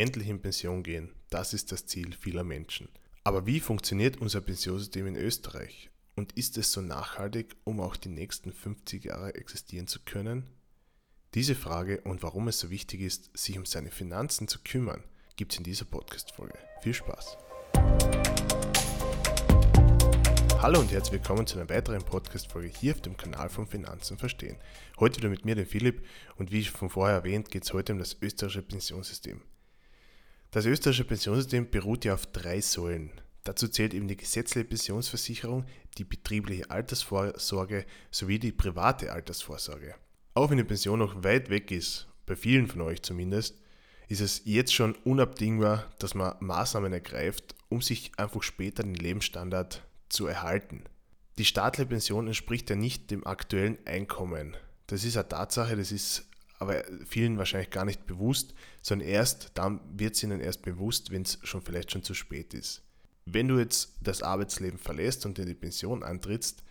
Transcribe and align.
endlich 0.00 0.28
in 0.28 0.40
Pension 0.40 0.84
gehen. 0.84 1.10
Das 1.28 1.52
ist 1.52 1.72
das 1.72 1.86
Ziel 1.86 2.14
vieler 2.14 2.44
Menschen. 2.44 2.88
Aber 3.24 3.46
wie 3.46 3.58
funktioniert 3.58 4.18
unser 4.18 4.40
Pensionssystem 4.40 5.08
in 5.08 5.16
Österreich? 5.16 5.90
Und 6.14 6.32
ist 6.32 6.56
es 6.56 6.72
so 6.72 6.80
nachhaltig, 6.80 7.56
um 7.64 7.80
auch 7.80 7.96
die 7.96 8.08
nächsten 8.08 8.52
50 8.52 9.04
Jahre 9.04 9.34
existieren 9.34 9.88
zu 9.88 10.00
können? 10.04 10.50
Diese 11.34 11.56
Frage 11.56 12.00
und 12.02 12.22
warum 12.22 12.46
es 12.46 12.60
so 12.60 12.70
wichtig 12.70 13.00
ist, 13.00 13.36
sich 13.36 13.58
um 13.58 13.66
seine 13.66 13.90
Finanzen 13.90 14.46
zu 14.46 14.60
kümmern, 14.60 15.02
gibt 15.36 15.52
es 15.52 15.58
in 15.58 15.64
dieser 15.64 15.84
Podcast-Folge. 15.84 16.58
Viel 16.80 16.94
Spaß! 16.94 17.36
Hallo 20.60 20.80
und 20.80 20.90
herzlich 20.90 21.12
willkommen 21.12 21.46
zu 21.46 21.58
einer 21.58 21.68
weiteren 21.68 22.02
Podcast-Folge 22.02 22.68
hier 22.68 22.94
auf 22.94 23.00
dem 23.00 23.16
Kanal 23.16 23.48
von 23.48 23.66
Finanzen 23.66 24.16
verstehen. 24.16 24.58
Heute 24.98 25.18
wieder 25.18 25.28
mit 25.28 25.44
mir, 25.44 25.54
dem 25.54 25.66
Philipp, 25.66 26.04
und 26.36 26.50
wie 26.52 26.64
von 26.64 26.88
vorher 26.88 27.16
erwähnt, 27.16 27.50
geht 27.50 27.64
es 27.64 27.72
heute 27.72 27.92
um 27.92 27.98
das 27.98 28.16
österreichische 28.20 28.62
Pensionssystem. 28.62 29.42
Das 30.50 30.64
österreichische 30.64 31.04
Pensionssystem 31.04 31.70
beruht 31.70 32.04
ja 32.06 32.14
auf 32.14 32.26
drei 32.26 32.60
Säulen. 32.60 33.10
Dazu 33.44 33.68
zählt 33.68 33.92
eben 33.92 34.08
die 34.08 34.16
gesetzliche 34.16 34.66
Pensionsversicherung, 34.66 35.66
die 35.98 36.04
betriebliche 36.04 36.70
Altersvorsorge 36.70 37.84
sowie 38.10 38.38
die 38.38 38.52
private 38.52 39.12
Altersvorsorge. 39.12 39.94
Auch 40.34 40.50
wenn 40.50 40.58
die 40.58 40.64
Pension 40.64 40.98
noch 40.98 41.22
weit 41.22 41.50
weg 41.50 41.70
ist, 41.70 42.08
bei 42.24 42.36
vielen 42.36 42.66
von 42.66 42.80
euch 42.82 43.02
zumindest, 43.02 43.56
ist 44.08 44.20
es 44.20 44.42
jetzt 44.44 44.74
schon 44.74 44.94
unabdingbar, 45.04 45.90
dass 45.98 46.14
man 46.14 46.36
Maßnahmen 46.40 46.92
ergreift, 46.92 47.54
um 47.68 47.82
sich 47.82 48.12
einfach 48.16 48.42
später 48.42 48.82
den 48.82 48.94
Lebensstandard 48.94 49.82
zu 50.08 50.26
erhalten. 50.26 50.84
Die 51.36 51.44
staatliche 51.44 51.88
Pension 51.88 52.26
entspricht 52.26 52.70
ja 52.70 52.76
nicht 52.76 53.10
dem 53.10 53.26
aktuellen 53.26 53.78
Einkommen. 53.86 54.56
Das 54.86 55.04
ist 55.04 55.16
eine 55.16 55.28
Tatsache, 55.28 55.76
das 55.76 55.92
ist 55.92 56.27
aber 56.58 56.84
vielen 57.06 57.38
wahrscheinlich 57.38 57.70
gar 57.70 57.84
nicht 57.84 58.06
bewusst, 58.06 58.54
sondern 58.82 59.08
erst 59.08 59.52
dann 59.54 59.80
wird 59.92 60.14
es 60.14 60.22
ihnen 60.22 60.40
erst 60.40 60.62
bewusst, 60.62 61.10
wenn 61.10 61.22
es 61.22 61.38
schon 61.42 61.62
vielleicht 61.62 61.92
schon 61.92 62.02
zu 62.02 62.14
spät 62.14 62.54
ist. 62.54 62.82
Wenn 63.24 63.48
du 63.48 63.58
jetzt 63.58 63.94
das 64.00 64.22
Arbeitsleben 64.22 64.78
verlässt 64.78 65.26
und 65.26 65.38
in 65.38 65.46
die 65.46 65.54
Pension 65.54 66.02
antrittst, 66.02 66.62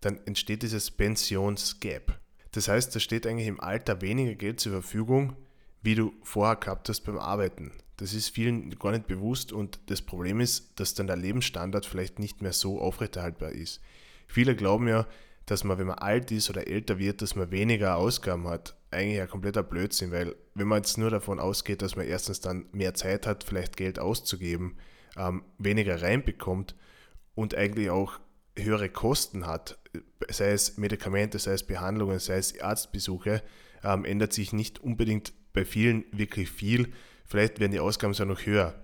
dann 0.00 0.18
entsteht 0.26 0.62
dieses 0.62 0.90
Pensionsgap. 0.90 2.18
Das 2.52 2.68
heißt, 2.68 2.94
da 2.94 3.00
steht 3.00 3.26
eigentlich 3.26 3.46
im 3.46 3.60
Alter 3.60 4.00
weniger 4.00 4.34
Geld 4.34 4.60
zur 4.60 4.72
Verfügung, 4.72 5.36
wie 5.82 5.94
du 5.94 6.12
vorher 6.22 6.56
gehabt 6.56 6.88
hast 6.88 7.02
beim 7.02 7.18
Arbeiten. 7.18 7.72
Das 7.96 8.14
ist 8.14 8.30
vielen 8.30 8.70
gar 8.78 8.92
nicht 8.92 9.06
bewusst 9.06 9.52
und 9.52 9.78
das 9.86 10.02
Problem 10.02 10.40
ist, 10.40 10.72
dass 10.80 10.94
dann 10.94 11.06
der 11.06 11.16
Lebensstandard 11.16 11.86
vielleicht 11.86 12.18
nicht 12.18 12.42
mehr 12.42 12.52
so 12.52 12.80
aufrechterhaltbar 12.80 13.52
ist. 13.52 13.80
Viele 14.26 14.56
glauben 14.56 14.88
ja, 14.88 15.06
dass 15.46 15.64
man, 15.64 15.78
wenn 15.78 15.86
man 15.86 15.98
alt 15.98 16.30
ist 16.30 16.48
oder 16.48 16.66
älter 16.66 16.98
wird, 16.98 17.22
dass 17.22 17.34
man 17.34 17.50
weniger 17.50 17.96
Ausgaben 17.96 18.48
hat. 18.48 18.74
Eigentlich 18.90 19.20
ein 19.20 19.28
kompletter 19.28 19.62
Blödsinn, 19.62 20.10
weil 20.10 20.34
wenn 20.54 20.66
man 20.66 20.78
jetzt 20.78 20.98
nur 20.98 21.10
davon 21.10 21.38
ausgeht, 21.38 21.82
dass 21.82 21.96
man 21.96 22.06
erstens 22.06 22.40
dann 22.40 22.66
mehr 22.72 22.94
Zeit 22.94 23.26
hat, 23.26 23.44
vielleicht 23.44 23.76
Geld 23.76 23.98
auszugeben, 23.98 24.76
ähm, 25.16 25.44
weniger 25.58 26.02
reinbekommt 26.02 26.74
und 27.34 27.54
eigentlich 27.54 27.90
auch 27.90 28.18
höhere 28.56 28.88
Kosten 28.88 29.46
hat, 29.46 29.78
sei 30.28 30.50
es 30.50 30.76
Medikamente, 30.76 31.38
sei 31.38 31.52
es 31.52 31.62
Behandlungen, 31.64 32.18
sei 32.18 32.38
es 32.38 32.60
Arztbesuche, 32.60 33.42
ähm, 33.84 34.04
ändert 34.04 34.32
sich 34.32 34.52
nicht 34.52 34.80
unbedingt 34.80 35.32
bei 35.52 35.64
vielen 35.64 36.04
wirklich 36.12 36.50
viel 36.50 36.92
Vielleicht 37.30 37.60
werden 37.60 37.70
die 37.70 37.78
Ausgaben 37.78 38.12
sogar 38.12 38.34
noch 38.34 38.44
höher. 38.44 38.74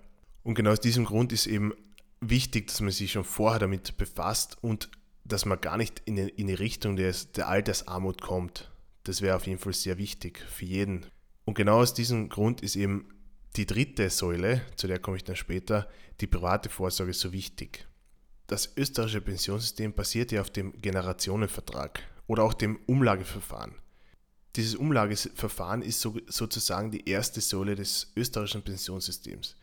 Und 0.44 0.54
genau 0.54 0.70
aus 0.70 0.78
diesem 0.78 1.04
Grund 1.04 1.32
ist 1.32 1.48
eben 1.48 1.74
wichtig, 2.20 2.68
dass 2.68 2.80
man 2.80 2.92
sich 2.92 3.10
schon 3.10 3.24
vorher 3.24 3.58
damit 3.58 3.96
befasst 3.96 4.56
und 4.60 4.88
dass 5.24 5.46
man 5.46 5.60
gar 5.60 5.76
nicht 5.76 6.00
in 6.04 6.14
die, 6.14 6.54
Richtung 6.54 6.94
des, 6.94 7.32
der 7.32 7.48
Altersarmut 7.48 8.22
kommt. 8.22 8.70
Das 9.06 9.22
wäre 9.22 9.36
auf 9.36 9.46
jeden 9.46 9.60
Fall 9.60 9.72
sehr 9.72 9.98
wichtig 9.98 10.40
für 10.50 10.64
jeden. 10.64 11.06
Und 11.44 11.54
genau 11.54 11.78
aus 11.78 11.94
diesem 11.94 12.28
Grund 12.28 12.60
ist 12.60 12.74
eben 12.74 13.08
die 13.54 13.64
dritte 13.64 14.10
Säule, 14.10 14.62
zu 14.74 14.88
der 14.88 14.98
komme 14.98 15.16
ich 15.16 15.22
dann 15.22 15.36
später, 15.36 15.88
die 16.20 16.26
private 16.26 16.68
Vorsorge 16.68 17.12
so 17.12 17.32
wichtig. 17.32 17.86
Das 18.48 18.76
österreichische 18.76 19.20
Pensionssystem 19.20 19.94
basiert 19.94 20.32
ja 20.32 20.40
auf 20.40 20.50
dem 20.50 20.72
Generationenvertrag 20.82 22.02
oder 22.26 22.42
auch 22.42 22.52
dem 22.52 22.80
Umlageverfahren. 22.86 23.76
Dieses 24.56 24.74
Umlageverfahren 24.74 25.82
ist 25.82 26.00
so, 26.00 26.18
sozusagen 26.26 26.90
die 26.90 27.08
erste 27.08 27.40
Säule 27.40 27.76
des 27.76 28.12
österreichischen 28.16 28.62
Pensionssystems. 28.62 29.54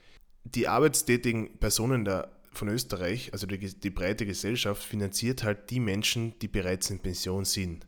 Die 0.46 0.70
arbeitstätigen 0.70 1.58
Personen 1.60 2.06
der, 2.06 2.32
von 2.54 2.70
Österreich, 2.70 3.34
also 3.34 3.46
die, 3.46 3.58
die 3.58 3.90
breite 3.90 4.26
Gesellschaft, 4.26 4.82
finanziert 4.82 5.44
halt 5.44 5.70
die 5.70 5.82
Menschen, 5.82 6.40
die 6.40 6.48
bereits 6.48 6.90
in 6.90 7.00
Pension 7.00 7.44
sind. 7.44 7.86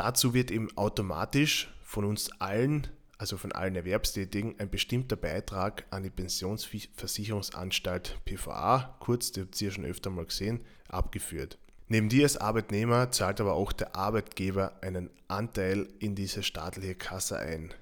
Dazu 0.00 0.32
wird 0.32 0.50
eben 0.50 0.74
automatisch 0.78 1.70
von 1.82 2.06
uns 2.06 2.30
allen, 2.40 2.86
also 3.18 3.36
von 3.36 3.52
allen 3.52 3.76
Erwerbstätigen, 3.76 4.58
ein 4.58 4.70
bestimmter 4.70 5.16
Beitrag 5.16 5.84
an 5.90 6.02
die 6.02 6.08
Pensionsversicherungsanstalt 6.08 8.18
PVA, 8.24 8.96
kurz, 8.98 9.30
die 9.30 9.42
habt 9.42 9.60
ihr 9.60 9.70
schon 9.70 9.84
öfter 9.84 10.08
mal 10.08 10.24
gesehen, 10.24 10.60
abgeführt. 10.88 11.58
Neben 11.88 12.08
dir 12.08 12.22
als 12.22 12.38
Arbeitnehmer 12.38 13.10
zahlt 13.10 13.42
aber 13.42 13.52
auch 13.52 13.72
der 13.72 13.94
Arbeitgeber 13.94 14.82
einen 14.82 15.10
Anteil 15.28 15.86
in 15.98 16.14
diese 16.14 16.44
staatliche 16.44 16.94
Kasse 16.94 17.38
ein. 17.38 17.74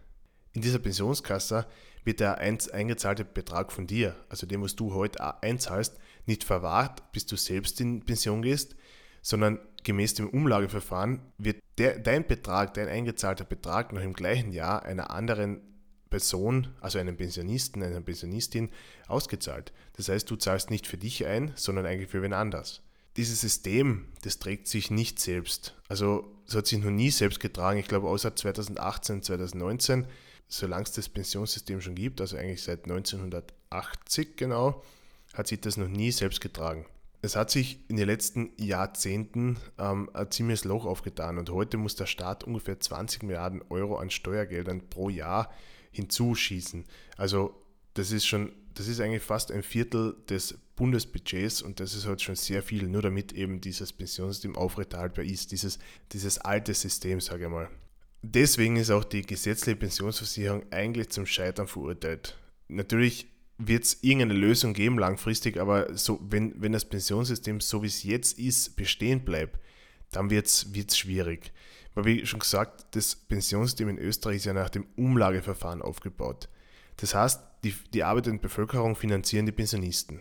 In 0.54 0.62
dieser 0.62 0.80
Pensionskasse 0.80 1.66
wird 2.02 2.18
der 2.18 2.38
eingezahlte 2.38 3.24
Betrag 3.24 3.70
von 3.70 3.86
dir, 3.86 4.16
also 4.28 4.44
dem, 4.44 4.62
was 4.62 4.74
du 4.74 4.92
heute 4.92 5.40
einzahlst, 5.40 5.96
nicht 6.26 6.42
verwahrt, 6.42 7.12
bis 7.12 7.26
du 7.26 7.36
selbst 7.36 7.80
in 7.80 8.04
Pension 8.04 8.42
gehst, 8.42 8.74
sondern 9.22 9.60
gemäß 9.84 10.14
dem 10.14 10.28
Umlageverfahren 10.28 11.20
wird 11.38 11.58
der, 11.78 11.98
dein 11.98 12.26
Betrag, 12.26 12.74
dein 12.74 12.88
eingezahlter 12.88 13.44
Betrag 13.44 13.92
noch 13.92 14.02
im 14.02 14.12
gleichen 14.12 14.52
Jahr 14.52 14.82
einer 14.82 15.10
anderen 15.10 15.60
Person, 16.10 16.68
also 16.80 16.98
einem 16.98 17.16
Pensionisten, 17.16 17.82
einer 17.82 18.00
Pensionistin, 18.00 18.70
ausgezahlt. 19.06 19.72
Das 19.96 20.08
heißt, 20.08 20.30
du 20.30 20.36
zahlst 20.36 20.70
nicht 20.70 20.86
für 20.86 20.98
dich 20.98 21.26
ein, 21.26 21.52
sondern 21.54 21.86
eigentlich 21.86 22.10
für 22.10 22.22
wen 22.22 22.32
anders 22.32 22.82
dieses 23.18 23.40
System, 23.40 24.06
das 24.22 24.38
trägt 24.38 24.68
sich 24.68 24.92
nicht 24.92 25.18
selbst. 25.18 25.74
Also 25.88 26.32
es 26.46 26.54
hat 26.54 26.68
sich 26.68 26.78
noch 26.78 26.90
nie 26.90 27.10
selbst 27.10 27.40
getragen. 27.40 27.80
Ich 27.80 27.88
glaube, 27.88 28.08
außer 28.08 28.34
2018, 28.34 29.22
2019, 29.24 30.06
solange 30.46 30.84
es 30.84 30.92
das 30.92 31.08
Pensionssystem 31.08 31.80
schon 31.80 31.96
gibt, 31.96 32.20
also 32.20 32.36
eigentlich 32.36 32.62
seit 32.62 32.84
1980 32.84 34.36
genau, 34.36 34.84
hat 35.34 35.48
sich 35.48 35.60
das 35.60 35.76
noch 35.76 35.88
nie 35.88 36.12
selbst 36.12 36.40
getragen. 36.40 36.86
Es 37.20 37.34
hat 37.34 37.50
sich 37.50 37.80
in 37.88 37.96
den 37.96 38.06
letzten 38.06 38.52
Jahrzehnten 38.58 39.56
ähm, 39.78 40.08
ein 40.14 40.30
ziemliches 40.30 40.64
Loch 40.64 40.84
aufgetan 40.84 41.38
und 41.38 41.50
heute 41.50 41.76
muss 41.76 41.96
der 41.96 42.06
Staat 42.06 42.44
ungefähr 42.44 42.78
20 42.78 43.24
Milliarden 43.24 43.62
Euro 43.70 43.96
an 43.96 44.10
Steuergeldern 44.10 44.88
pro 44.88 45.08
Jahr 45.08 45.52
hinzuschießen. 45.90 46.84
Also 47.16 47.60
das 47.94 48.12
ist 48.12 48.26
schon, 48.26 48.52
das 48.74 48.86
ist 48.86 49.00
eigentlich 49.00 49.24
fast 49.24 49.50
ein 49.50 49.64
Viertel 49.64 50.16
des 50.28 50.56
Bundesbudgets 50.76 51.60
und 51.60 51.80
das 51.80 51.94
ist 51.94 52.06
halt 52.06 52.22
schon 52.22 52.36
sehr 52.36 52.62
viel, 52.62 52.86
nur 52.86 53.02
damit 53.02 53.32
eben 53.32 53.60
dieses 53.60 53.92
Pensionssystem 53.92 54.56
aufrechterhaltbar 54.56 55.24
ist, 55.24 55.50
dieses, 55.50 55.80
dieses 56.12 56.38
alte 56.38 56.72
System, 56.72 57.20
sage 57.20 57.44
ich 57.46 57.50
mal. 57.50 57.68
Deswegen 58.22 58.76
ist 58.76 58.90
auch 58.90 59.04
die 59.04 59.22
gesetzliche 59.22 59.76
Pensionsversicherung 59.76 60.64
eigentlich 60.70 61.08
zum 61.10 61.26
Scheitern 61.26 61.66
verurteilt. 61.66 62.36
Natürlich 62.68 63.26
wird 63.58 63.84
es 63.84 64.02
irgendeine 64.02 64.34
Lösung 64.34 64.72
geben 64.72 64.98
langfristig, 64.98 65.58
aber 65.58 65.96
so, 65.96 66.20
wenn, 66.22 66.54
wenn 66.62 66.72
das 66.72 66.84
Pensionssystem 66.84 67.60
so 67.60 67.82
wie 67.82 67.88
es 67.88 68.04
jetzt 68.04 68.38
ist 68.38 68.76
bestehen 68.76 69.24
bleibt, 69.24 69.58
dann 70.12 70.30
wird 70.30 70.46
es 70.46 70.96
schwierig. 70.96 71.52
Weil 71.94 72.04
wie 72.04 72.26
schon 72.26 72.40
gesagt, 72.40 72.86
das 72.92 73.16
Pensionssystem 73.16 73.88
in 73.88 73.98
Österreich 73.98 74.36
ist 74.36 74.44
ja 74.44 74.52
nach 74.52 74.70
dem 74.70 74.86
Umlageverfahren 74.96 75.82
aufgebaut. 75.82 76.48
Das 76.98 77.14
heißt, 77.14 77.42
die, 77.64 77.74
die 77.92 78.04
arbeitende 78.04 78.40
Bevölkerung 78.40 78.94
finanzieren 78.94 79.46
die 79.46 79.52
Pensionisten. 79.52 80.20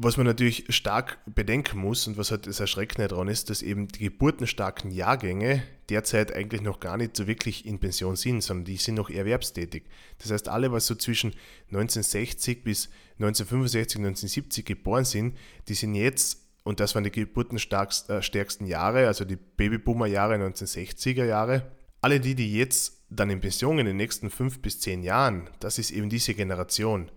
Was 0.00 0.16
man 0.16 0.26
natürlich 0.26 0.64
stark 0.68 1.18
bedenken 1.26 1.80
muss 1.80 2.06
und 2.06 2.16
was 2.16 2.30
halt 2.30 2.46
das 2.46 2.60
Erschreckende 2.60 3.08
daran 3.08 3.26
ist, 3.26 3.50
dass 3.50 3.62
eben 3.62 3.88
die 3.88 4.04
geburtenstarken 4.04 4.92
Jahrgänge 4.92 5.64
derzeit 5.88 6.32
eigentlich 6.32 6.60
noch 6.60 6.78
gar 6.78 6.96
nicht 6.96 7.16
so 7.16 7.26
wirklich 7.26 7.66
in 7.66 7.80
Pension 7.80 8.14
sind, 8.14 8.42
sondern 8.42 8.64
die 8.64 8.76
sind 8.76 8.94
noch 8.94 9.10
erwerbstätig. 9.10 9.82
Das 10.18 10.30
heißt, 10.30 10.48
alle, 10.48 10.70
was 10.70 10.86
so 10.86 10.94
zwischen 10.94 11.32
1960 11.72 12.62
bis 12.62 12.90
1965, 13.18 13.98
1970 13.98 14.64
geboren 14.64 15.04
sind, 15.04 15.36
die 15.66 15.74
sind 15.74 15.96
jetzt, 15.96 16.46
und 16.62 16.78
das 16.78 16.94
waren 16.94 17.02
die 17.02 17.10
geburtenstärksten 17.10 18.66
äh, 18.66 18.70
Jahre, 18.70 19.08
also 19.08 19.24
die 19.24 19.34
Babyboomer-Jahre, 19.34 20.36
1960er 20.36 21.24
Jahre, 21.24 21.72
alle 22.02 22.20
die, 22.20 22.36
die 22.36 22.54
jetzt 22.54 23.02
dann 23.10 23.30
in 23.30 23.40
Pension 23.40 23.80
in 23.80 23.86
den 23.86 23.96
nächsten 23.96 24.30
fünf 24.30 24.62
bis 24.62 24.78
zehn 24.78 25.02
Jahren, 25.02 25.50
das 25.58 25.80
ist 25.80 25.90
eben 25.90 26.08
diese 26.08 26.34
Generation. 26.34 27.10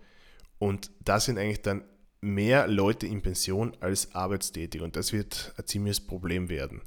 Und 0.58 0.90
da 1.04 1.20
sind 1.20 1.38
eigentlich 1.38 1.62
dann 1.62 1.84
mehr 2.22 2.68
Leute 2.68 3.06
in 3.06 3.20
Pension 3.20 3.76
als 3.80 4.14
arbeitstätig 4.14 4.80
und 4.80 4.96
das 4.96 5.12
wird 5.12 5.52
ein 5.58 5.66
ziemliches 5.66 6.00
Problem 6.00 6.48
werden. 6.48 6.80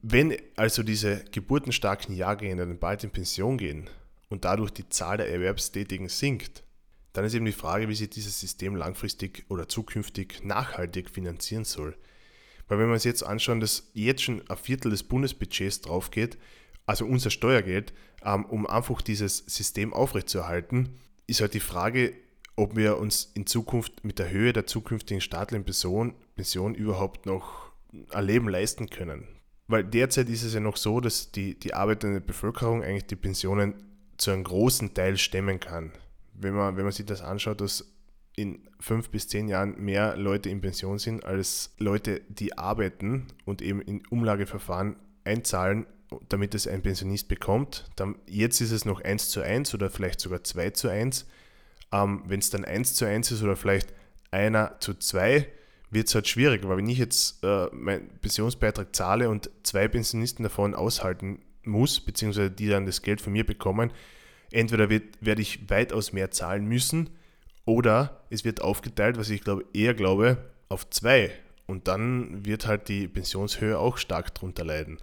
Wenn 0.00 0.36
also 0.54 0.82
diese 0.82 1.24
geburtenstarken 1.32 2.14
Jahrgänge 2.14 2.56
dann 2.56 2.78
bald 2.78 3.02
in 3.02 3.10
Pension 3.10 3.58
gehen 3.58 3.90
und 4.30 4.44
dadurch 4.44 4.70
die 4.70 4.88
Zahl 4.88 5.16
der 5.16 5.28
Erwerbstätigen 5.28 6.08
sinkt, 6.08 6.62
dann 7.12 7.24
ist 7.24 7.34
eben 7.34 7.46
die 7.46 7.52
Frage, 7.52 7.88
wie 7.88 7.94
sich 7.94 8.10
dieses 8.10 8.38
System 8.38 8.76
langfristig 8.76 9.44
oder 9.48 9.68
zukünftig 9.68 10.44
nachhaltig 10.44 11.10
finanzieren 11.10 11.64
soll. 11.64 11.96
Weil 12.68 12.78
wenn 12.78 12.86
wir 12.86 12.94
uns 12.94 13.04
jetzt 13.04 13.22
anschauen, 13.22 13.60
dass 13.60 13.90
jetzt 13.94 14.22
schon 14.22 14.48
ein 14.48 14.56
Viertel 14.56 14.90
des 14.90 15.02
Bundesbudgets 15.02 15.80
drauf 15.80 16.10
geht, 16.10 16.38
also 16.84 17.04
unser 17.06 17.30
Steuergeld, 17.30 17.92
ähm, 18.24 18.44
um 18.44 18.66
einfach 18.66 19.02
dieses 19.02 19.38
System 19.38 19.92
aufrechtzuerhalten, 19.92 21.00
ist 21.26 21.40
halt 21.40 21.54
die 21.54 21.60
Frage, 21.60 22.14
ob 22.56 22.74
wir 22.74 22.98
uns 22.98 23.30
in 23.34 23.46
Zukunft 23.46 24.04
mit 24.04 24.18
der 24.18 24.30
Höhe 24.30 24.52
der 24.52 24.66
zukünftigen 24.66 25.20
staatlichen 25.20 25.64
Pension, 25.64 26.14
Pension 26.34 26.74
überhaupt 26.74 27.26
noch 27.26 27.70
ein 28.10 28.24
Leben 28.24 28.48
leisten 28.48 28.88
können. 28.88 29.28
Weil 29.68 29.84
derzeit 29.84 30.28
ist 30.28 30.42
es 30.42 30.54
ja 30.54 30.60
noch 30.60 30.76
so, 30.76 31.00
dass 31.00 31.32
die, 31.32 31.58
die 31.58 31.74
arbeitende 31.74 32.20
Bevölkerung 32.20 32.82
eigentlich 32.82 33.06
die 33.06 33.16
Pensionen 33.16 33.74
zu 34.16 34.30
einem 34.30 34.44
großen 34.44 34.94
Teil 34.94 35.18
stemmen 35.18 35.60
kann. 35.60 35.92
Wenn 36.34 36.54
man, 36.54 36.76
wenn 36.76 36.84
man 36.84 36.92
sich 36.92 37.06
das 37.06 37.20
anschaut, 37.20 37.60
dass 37.60 37.92
in 38.36 38.68
fünf 38.78 39.10
bis 39.10 39.28
zehn 39.28 39.48
Jahren 39.48 39.82
mehr 39.82 40.16
Leute 40.16 40.50
in 40.50 40.60
Pension 40.60 40.98
sind 40.98 41.24
als 41.24 41.74
Leute, 41.78 42.20
die 42.28 42.56
arbeiten 42.56 43.26
und 43.44 43.62
eben 43.62 43.80
in 43.80 44.02
Umlageverfahren 44.08 44.96
einzahlen, 45.24 45.86
damit 46.28 46.54
es 46.54 46.66
ein 46.66 46.82
Pensionist 46.82 47.28
bekommt. 47.28 47.90
Dann, 47.96 48.16
jetzt 48.26 48.60
ist 48.60 48.70
es 48.70 48.84
noch 48.84 49.00
1 49.00 49.30
zu 49.30 49.40
1 49.40 49.74
oder 49.74 49.90
vielleicht 49.90 50.20
sogar 50.20 50.44
2 50.44 50.70
zu 50.70 50.88
1. 50.88 51.26
Ähm, 51.92 52.22
wenn 52.26 52.40
es 52.40 52.50
dann 52.50 52.64
1 52.64 52.94
zu 52.94 53.04
1 53.04 53.30
ist 53.30 53.42
oder 53.42 53.56
vielleicht 53.56 53.92
einer 54.30 54.78
zu 54.80 54.94
2, 54.94 55.46
wird 55.90 56.08
es 56.08 56.14
halt 56.14 56.28
schwierig, 56.28 56.66
weil 56.66 56.76
wenn 56.76 56.88
ich 56.88 56.98
jetzt 56.98 57.42
äh, 57.44 57.66
meinen 57.72 58.08
Pensionsbeitrag 58.20 58.94
zahle 58.94 59.28
und 59.30 59.50
zwei 59.62 59.88
Pensionisten 59.88 60.42
davon 60.42 60.74
aushalten 60.74 61.40
muss, 61.62 62.00
beziehungsweise 62.00 62.50
die 62.50 62.68
dann 62.68 62.86
das 62.86 63.02
Geld 63.02 63.20
von 63.20 63.32
mir 63.32 63.46
bekommen, 63.46 63.92
entweder 64.50 64.88
werde 64.88 65.42
ich 65.42 65.70
weitaus 65.70 66.12
mehr 66.12 66.30
zahlen 66.30 66.66
müssen 66.66 67.10
oder 67.64 68.24
es 68.30 68.44
wird 68.44 68.62
aufgeteilt, 68.62 69.18
was 69.18 69.30
ich 69.30 69.42
glaube, 69.42 69.64
eher 69.72 69.94
glaube, 69.94 70.38
auf 70.68 70.88
zwei. 70.90 71.30
Und 71.66 71.88
dann 71.88 72.44
wird 72.46 72.66
halt 72.66 72.88
die 72.88 73.08
Pensionshöhe 73.08 73.78
auch 73.78 73.98
stark 73.98 74.34
darunter 74.34 74.64
leiden. 74.64 74.98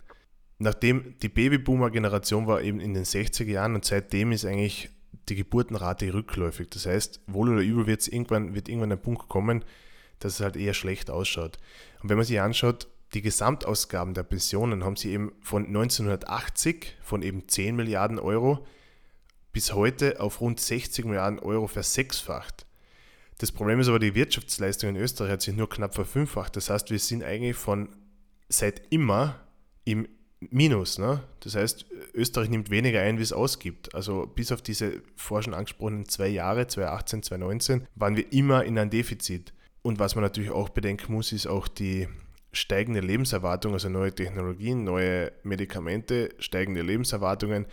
Nachdem 0.59 1.15
die 1.21 1.27
Babyboomer-Generation 1.27 2.47
war 2.47 2.61
eben 2.61 2.79
in 2.79 2.93
den 2.93 3.03
60er 3.03 3.43
Jahren 3.45 3.75
und 3.75 3.83
seitdem 3.83 4.31
ist 4.31 4.45
eigentlich 4.45 4.89
die 5.29 5.35
Geburtenrate 5.35 6.13
rückläufig. 6.13 6.69
Das 6.69 6.85
heißt, 6.85 7.21
wohl 7.27 7.49
oder 7.49 7.61
übel 7.61 7.87
wird 7.87 8.07
irgendwann, 8.07 8.55
wird 8.55 8.69
irgendwann 8.69 8.91
ein 8.91 9.01
Punkt 9.01 9.29
kommen, 9.29 9.63
dass 10.19 10.35
es 10.35 10.39
halt 10.41 10.55
eher 10.55 10.73
schlecht 10.73 11.09
ausschaut. 11.09 11.57
Und 12.01 12.09
wenn 12.09 12.17
man 12.17 12.25
sich 12.25 12.39
anschaut, 12.39 12.87
die 13.13 13.21
Gesamtausgaben 13.21 14.13
der 14.13 14.23
Pensionen 14.23 14.83
haben 14.83 14.95
sie 14.95 15.11
eben 15.11 15.33
von 15.41 15.67
1980 15.67 16.97
von 17.01 17.21
eben 17.21 17.47
10 17.47 17.75
Milliarden 17.75 18.19
Euro 18.19 18.65
bis 19.51 19.73
heute 19.73 20.19
auf 20.19 20.41
rund 20.41 20.59
60 20.59 21.05
Milliarden 21.05 21.39
Euro 21.39 21.67
versechsfacht. 21.67 22.65
Das 23.37 23.51
Problem 23.51 23.79
ist 23.79 23.87
aber, 23.87 23.99
die 23.99 24.15
Wirtschaftsleistung 24.15 24.89
in 24.89 24.95
Österreich 24.95 25.31
hat 25.31 25.41
sich 25.41 25.55
nur 25.55 25.69
knapp 25.69 25.93
verfünffacht. 25.93 26.55
Das 26.55 26.69
heißt, 26.69 26.89
wir 26.89 26.99
sind 26.99 27.23
eigentlich 27.23 27.55
von 27.55 27.89
seit 28.49 28.81
immer 28.91 29.39
im 29.85 30.07
Minus. 30.51 30.97
Ne? 30.97 31.21
Das 31.41 31.55
heißt, 31.55 31.85
Österreich 32.13 32.49
nimmt 32.49 32.69
weniger 32.69 33.01
ein, 33.01 33.17
wie 33.17 33.23
es 33.23 33.33
ausgibt. 33.33 33.93
Also 33.95 34.25
bis 34.25 34.51
auf 34.51 34.61
diese 34.61 35.01
vorher 35.15 35.43
schon 35.43 35.53
angesprochenen 35.53 36.07
zwei 36.07 36.27
Jahre, 36.27 36.67
2018, 36.67 37.23
2019, 37.23 37.87
waren 37.95 38.15
wir 38.15 38.31
immer 38.31 38.63
in 38.63 38.77
einem 38.77 38.89
Defizit. 38.89 39.53
Und 39.81 39.99
was 39.99 40.15
man 40.15 40.23
natürlich 40.23 40.51
auch 40.51 40.69
bedenken 40.69 41.13
muss, 41.13 41.31
ist 41.31 41.47
auch 41.47 41.67
die 41.67 42.07
steigende 42.53 43.01
Lebenserwartung, 43.01 43.73
also 43.73 43.89
neue 43.89 44.13
Technologien, 44.13 44.83
neue 44.83 45.31
Medikamente, 45.43 46.29
steigende 46.39 46.81
Lebenserwartungen 46.81 47.65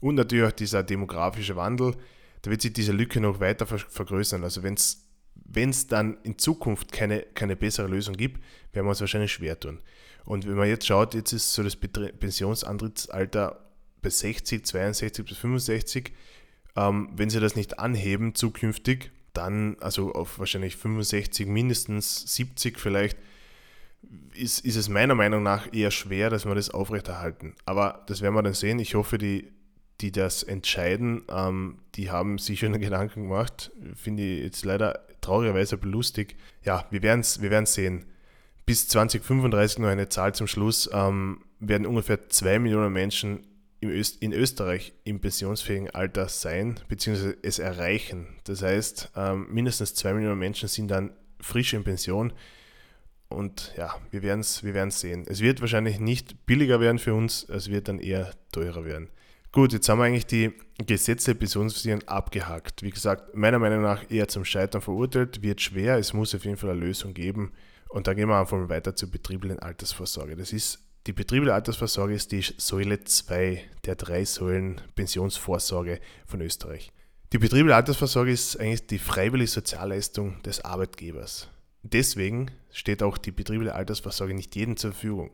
und 0.00 0.14
natürlich 0.14 0.46
auch 0.46 0.52
dieser 0.52 0.82
demografische 0.82 1.56
Wandel. 1.56 1.94
Da 2.42 2.50
wird 2.50 2.62
sich 2.62 2.72
diese 2.72 2.92
Lücke 2.92 3.20
noch 3.20 3.40
weiter 3.40 3.66
vergrößern. 3.66 4.44
Also 4.44 4.62
wenn 4.62 4.74
es 4.74 5.86
dann 5.88 6.18
in 6.22 6.38
Zukunft 6.38 6.92
keine, 6.92 7.22
keine 7.34 7.56
bessere 7.56 7.88
Lösung 7.88 8.14
gibt, 8.14 8.42
werden 8.72 8.86
wir 8.86 8.90
uns 8.90 9.00
wahrscheinlich 9.00 9.32
schwer 9.32 9.58
tun. 9.58 9.80
Und 10.28 10.46
wenn 10.46 10.56
man 10.56 10.68
jetzt 10.68 10.86
schaut, 10.86 11.14
jetzt 11.14 11.32
ist 11.32 11.54
so 11.54 11.62
das 11.62 11.74
Pensionsantrittsalter 11.76 13.64
bei 14.02 14.10
60, 14.10 14.66
62 14.66 15.24
bis 15.24 15.38
65. 15.38 16.12
Ähm, 16.76 17.08
wenn 17.16 17.30
sie 17.30 17.40
das 17.40 17.56
nicht 17.56 17.78
anheben 17.78 18.34
zukünftig, 18.34 19.10
dann 19.32 19.78
also 19.80 20.12
auf 20.12 20.38
wahrscheinlich 20.38 20.76
65, 20.76 21.46
mindestens 21.46 22.34
70 22.36 22.78
vielleicht, 22.78 23.16
ist, 24.34 24.66
ist 24.66 24.76
es 24.76 24.90
meiner 24.90 25.14
Meinung 25.14 25.42
nach 25.42 25.72
eher 25.72 25.90
schwer, 25.90 26.28
dass 26.28 26.44
wir 26.44 26.54
das 26.54 26.68
aufrechterhalten. 26.68 27.54
Aber 27.64 28.04
das 28.06 28.20
werden 28.20 28.34
wir 28.34 28.42
dann 28.42 28.52
sehen. 28.52 28.80
Ich 28.80 28.96
hoffe, 28.96 29.16
die, 29.16 29.50
die 30.02 30.12
das 30.12 30.42
entscheiden, 30.42 31.22
ähm, 31.30 31.78
die 31.94 32.10
haben 32.10 32.36
sich 32.36 32.60
schon 32.60 32.72
Gedanken 32.78 33.22
gemacht. 33.22 33.70
Finde 33.94 34.24
ich 34.24 34.42
jetzt 34.42 34.66
leider 34.66 35.06
traurigerweise 35.22 35.78
belustig. 35.78 36.36
Ja, 36.64 36.86
wir 36.90 37.00
werden 37.00 37.20
es 37.20 37.40
wir 37.40 37.64
sehen 37.64 38.04
bis 38.68 38.86
2035 38.86 39.78
nur 39.78 39.88
eine 39.88 40.10
Zahl 40.10 40.34
zum 40.34 40.46
Schluss, 40.46 40.90
ähm, 40.92 41.40
werden 41.58 41.86
ungefähr 41.86 42.28
2 42.28 42.58
Millionen 42.58 42.92
Menschen 42.92 43.46
Öst 43.82 44.22
in 44.22 44.34
Österreich 44.34 44.92
im 45.04 45.20
pensionsfähigen 45.20 45.88
Alter 45.88 46.28
sein, 46.28 46.78
beziehungsweise 46.86 47.38
es 47.42 47.58
erreichen. 47.58 48.26
Das 48.44 48.60
heißt, 48.60 49.12
ähm, 49.16 49.46
mindestens 49.50 49.94
2 49.94 50.12
Millionen 50.12 50.38
Menschen 50.38 50.68
sind 50.68 50.88
dann 50.88 51.12
frisch 51.40 51.72
in 51.72 51.82
Pension. 51.82 52.34
Und 53.30 53.72
ja, 53.78 53.94
wir 54.10 54.22
werden 54.22 54.40
es 54.40 54.62
wir 54.62 54.90
sehen. 54.90 55.24
Es 55.26 55.40
wird 55.40 55.62
wahrscheinlich 55.62 55.98
nicht 55.98 56.44
billiger 56.44 56.78
werden 56.78 56.98
für 56.98 57.14
uns, 57.14 57.48
es 57.48 57.70
wird 57.70 57.88
dann 57.88 57.98
eher 57.98 58.32
teurer 58.52 58.84
werden. 58.84 59.08
Gut, 59.50 59.72
jetzt 59.72 59.88
haben 59.88 59.98
wir 59.98 60.04
eigentlich 60.04 60.26
die 60.26 60.52
Gesetze 60.86 61.34
Pensionsversicherung 61.34 62.06
abgehakt. 62.06 62.82
Wie 62.82 62.90
gesagt, 62.90 63.34
meiner 63.34 63.58
Meinung 63.58 63.80
nach 63.80 64.10
eher 64.10 64.28
zum 64.28 64.44
Scheitern 64.44 64.82
verurteilt, 64.82 65.40
wird 65.40 65.62
schwer. 65.62 65.96
Es 65.96 66.12
muss 66.12 66.34
auf 66.34 66.44
jeden 66.44 66.58
Fall 66.58 66.70
eine 66.70 66.80
Lösung 66.80 67.14
geben. 67.14 67.52
Und 67.88 68.06
da 68.06 68.14
gehen 68.14 68.28
wir 68.28 68.38
einfach 68.38 68.56
mal 68.56 68.68
weiter 68.68 68.94
zur 68.94 69.10
betrieblichen 69.10 69.58
Altersvorsorge. 69.58 70.36
Das 70.36 70.52
ist, 70.52 70.78
die 71.06 71.12
betriebliche 71.12 71.54
Altersvorsorge 71.54 72.14
ist 72.14 72.32
die 72.32 72.42
Säule 72.42 73.02
2 73.02 73.62
der 73.84 73.96
drei 73.96 74.24
Säulen 74.24 74.80
Pensionsvorsorge 74.94 76.00
von 76.26 76.40
Österreich. 76.40 76.92
Die 77.32 77.38
betriebliche 77.38 77.76
Altersvorsorge 77.76 78.30
ist 78.30 78.58
eigentlich 78.58 78.86
die 78.86 78.98
freiwillige 78.98 79.50
Sozialleistung 79.50 80.42
des 80.42 80.64
Arbeitgebers. 80.64 81.48
Deswegen 81.82 82.50
steht 82.70 83.02
auch 83.02 83.18
die 83.18 83.30
betriebliche 83.30 83.74
Altersvorsorge 83.74 84.34
nicht 84.34 84.54
jedem 84.56 84.76
zur 84.76 84.92
Verfügung. 84.92 85.30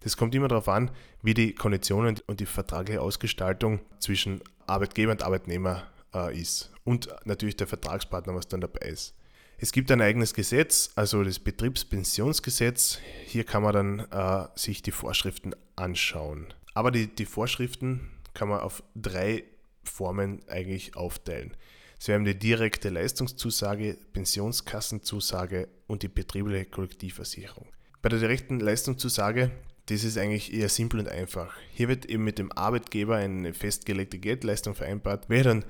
Das 0.00 0.16
kommt 0.16 0.34
immer 0.34 0.48
darauf 0.48 0.68
an, 0.68 0.90
wie 1.22 1.34
die 1.34 1.54
Konditionen 1.54 2.16
und 2.26 2.40
die 2.40 2.46
vertragliche 2.46 3.00
Ausgestaltung 3.00 3.80
zwischen 3.98 4.40
Arbeitgeber 4.66 5.12
und 5.12 5.22
Arbeitnehmer 5.22 5.84
äh, 6.14 6.38
ist. 6.38 6.70
Und 6.84 7.08
natürlich 7.24 7.56
der 7.56 7.66
Vertragspartner, 7.66 8.34
was 8.34 8.48
dann 8.48 8.60
dabei 8.60 8.88
ist. 8.88 9.14
Es 9.58 9.72
gibt 9.72 9.90
ein 9.90 10.02
eigenes 10.02 10.34
Gesetz, 10.34 10.90
also 10.96 11.24
das 11.24 11.38
Betriebspensionsgesetz. 11.38 12.98
Hier 13.24 13.44
kann 13.44 13.62
man 13.62 13.72
dann 13.72 14.00
äh, 14.10 14.48
sich 14.54 14.82
die 14.82 14.90
Vorschriften 14.90 15.54
anschauen. 15.76 16.52
Aber 16.74 16.90
die, 16.90 17.06
die 17.06 17.24
Vorschriften 17.24 18.10
kann 18.34 18.48
man 18.48 18.60
auf 18.60 18.82
drei 18.94 19.44
Formen 19.82 20.42
eigentlich 20.48 20.94
aufteilen. 20.94 21.56
Sie 21.98 22.12
haben 22.12 22.26
die 22.26 22.38
direkte 22.38 22.90
Leistungszusage, 22.90 23.96
Pensionskassenzusage 24.12 25.68
und 25.86 26.02
die 26.02 26.08
betriebliche 26.08 26.66
Kollektivversicherung. 26.66 27.66
Bei 28.02 28.10
der 28.10 28.18
direkten 28.18 28.60
Leistungszusage, 28.60 29.52
das 29.86 30.04
ist 30.04 30.18
eigentlich 30.18 30.52
eher 30.52 30.68
simpel 30.68 31.00
und 31.00 31.08
einfach. 31.08 31.56
Hier 31.72 31.88
wird 31.88 32.04
eben 32.04 32.24
mit 32.24 32.38
dem 32.38 32.52
Arbeitgeber 32.52 33.16
eine 33.16 33.54
festgelegte 33.54 34.18
Geldleistung 34.18 34.74
vereinbart, 34.74 35.30
welche 35.30 35.44
dann 35.44 35.64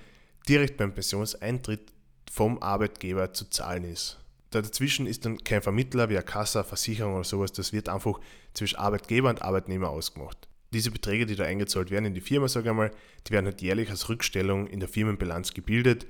direkt 0.48 0.76
beim 0.76 0.92
Pensionseintritt 0.92 1.92
vom 2.30 2.62
Arbeitgeber 2.62 3.32
zu 3.32 3.48
zahlen 3.48 3.84
ist. 3.84 4.18
Dazwischen 4.50 5.06
ist 5.06 5.24
dann 5.24 5.42
kein 5.42 5.62
Vermittler 5.62 6.08
wie 6.08 6.16
eine 6.16 6.24
Kassa, 6.24 6.62
Versicherung 6.62 7.14
oder 7.14 7.24
sowas, 7.24 7.52
das 7.52 7.72
wird 7.72 7.88
einfach 7.88 8.20
zwischen 8.54 8.76
Arbeitgeber 8.76 9.28
und 9.28 9.42
Arbeitnehmer 9.42 9.90
ausgemacht. 9.90 10.48
Diese 10.72 10.90
Beträge, 10.90 11.26
die 11.26 11.36
da 11.36 11.44
eingezahlt 11.44 11.90
werden 11.90 12.06
in 12.06 12.14
die 12.14 12.20
Firma, 12.20 12.48
sage 12.48 12.68
ich 12.68 12.74
mal, 12.74 12.90
die 13.26 13.32
werden 13.32 13.46
halt 13.46 13.62
jährlich 13.62 13.90
als 13.90 14.08
Rückstellung 14.08 14.66
in 14.66 14.80
der 14.80 14.88
Firmenbilanz 14.88 15.54
gebildet 15.54 16.06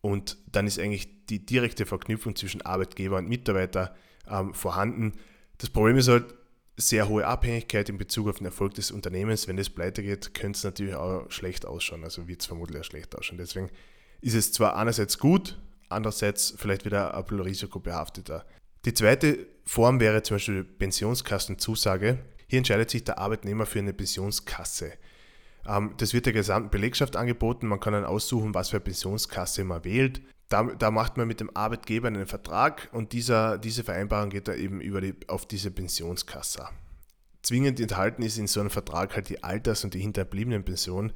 und 0.00 0.36
dann 0.52 0.66
ist 0.66 0.78
eigentlich 0.78 1.26
die 1.26 1.44
direkte 1.44 1.86
Verknüpfung 1.86 2.36
zwischen 2.36 2.62
Arbeitgeber 2.62 3.18
und 3.18 3.28
Mitarbeiter 3.28 3.94
ähm, 4.30 4.54
vorhanden. 4.54 5.12
Das 5.58 5.70
Problem 5.70 5.96
ist 5.96 6.08
halt 6.08 6.34
sehr 6.76 7.08
hohe 7.08 7.26
Abhängigkeit 7.26 7.88
in 7.88 7.98
Bezug 7.98 8.28
auf 8.28 8.38
den 8.38 8.46
Erfolg 8.46 8.74
des 8.74 8.90
Unternehmens. 8.90 9.48
Wenn 9.48 9.56
das 9.56 9.70
pleite 9.70 10.02
geht, 10.02 10.34
könnte 10.34 10.58
es 10.58 10.64
natürlich 10.64 10.94
auch 10.94 11.30
schlecht 11.30 11.64
ausschauen, 11.64 12.04
also 12.04 12.28
wird 12.28 12.42
es 12.42 12.46
vermutlich 12.46 12.80
auch 12.80 12.84
schlecht 12.84 13.16
ausschauen. 13.16 13.38
Deswegen 13.38 13.70
ist 14.20 14.34
es 14.34 14.52
zwar 14.52 14.76
einerseits 14.76 15.18
gut, 15.18 15.58
andererseits 15.88 16.54
vielleicht 16.56 16.84
wieder 16.84 17.14
ein 17.14 17.24
bisschen 17.24 17.40
risikobehafteter. 17.40 18.44
Die 18.84 18.94
zweite 18.94 19.46
Form 19.64 20.00
wäre 20.00 20.22
zum 20.22 20.36
Beispiel 20.36 20.64
Pensionskassenzusage. 20.64 22.18
Hier 22.46 22.58
entscheidet 22.58 22.90
sich 22.90 23.04
der 23.04 23.18
Arbeitnehmer 23.18 23.66
für 23.66 23.80
eine 23.80 23.92
Pensionskasse. 23.92 24.92
Ähm, 25.66 25.94
das 25.98 26.14
wird 26.14 26.26
der 26.26 26.32
gesamten 26.32 26.70
Belegschaft 26.70 27.16
angeboten. 27.16 27.66
Man 27.66 27.80
kann 27.80 27.92
dann 27.92 28.04
aussuchen, 28.04 28.54
was 28.54 28.70
für 28.70 28.76
eine 28.76 28.84
Pensionskasse 28.84 29.64
man 29.64 29.84
wählt. 29.84 30.22
Da, 30.48 30.62
da, 30.62 30.92
macht 30.92 31.16
man 31.16 31.26
mit 31.26 31.40
dem 31.40 31.50
Arbeitgeber 31.56 32.06
einen 32.06 32.26
Vertrag 32.26 32.88
und 32.92 33.12
dieser, 33.12 33.58
diese 33.58 33.82
Vereinbarung 33.82 34.30
geht 34.30 34.46
dann 34.46 34.58
eben 34.58 34.80
über 34.80 35.00
die, 35.00 35.14
auf 35.26 35.46
diese 35.46 35.72
Pensionskasse. 35.72 36.68
Zwingend 37.42 37.80
enthalten 37.80 38.22
ist 38.22 38.38
in 38.38 38.46
so 38.46 38.60
einem 38.60 38.70
Vertrag 38.70 39.16
halt 39.16 39.28
die 39.28 39.42
Alters- 39.42 39.82
und 39.82 39.94
die 39.94 40.00
hinterbliebenen 40.00 40.64
Pension. 40.64 41.12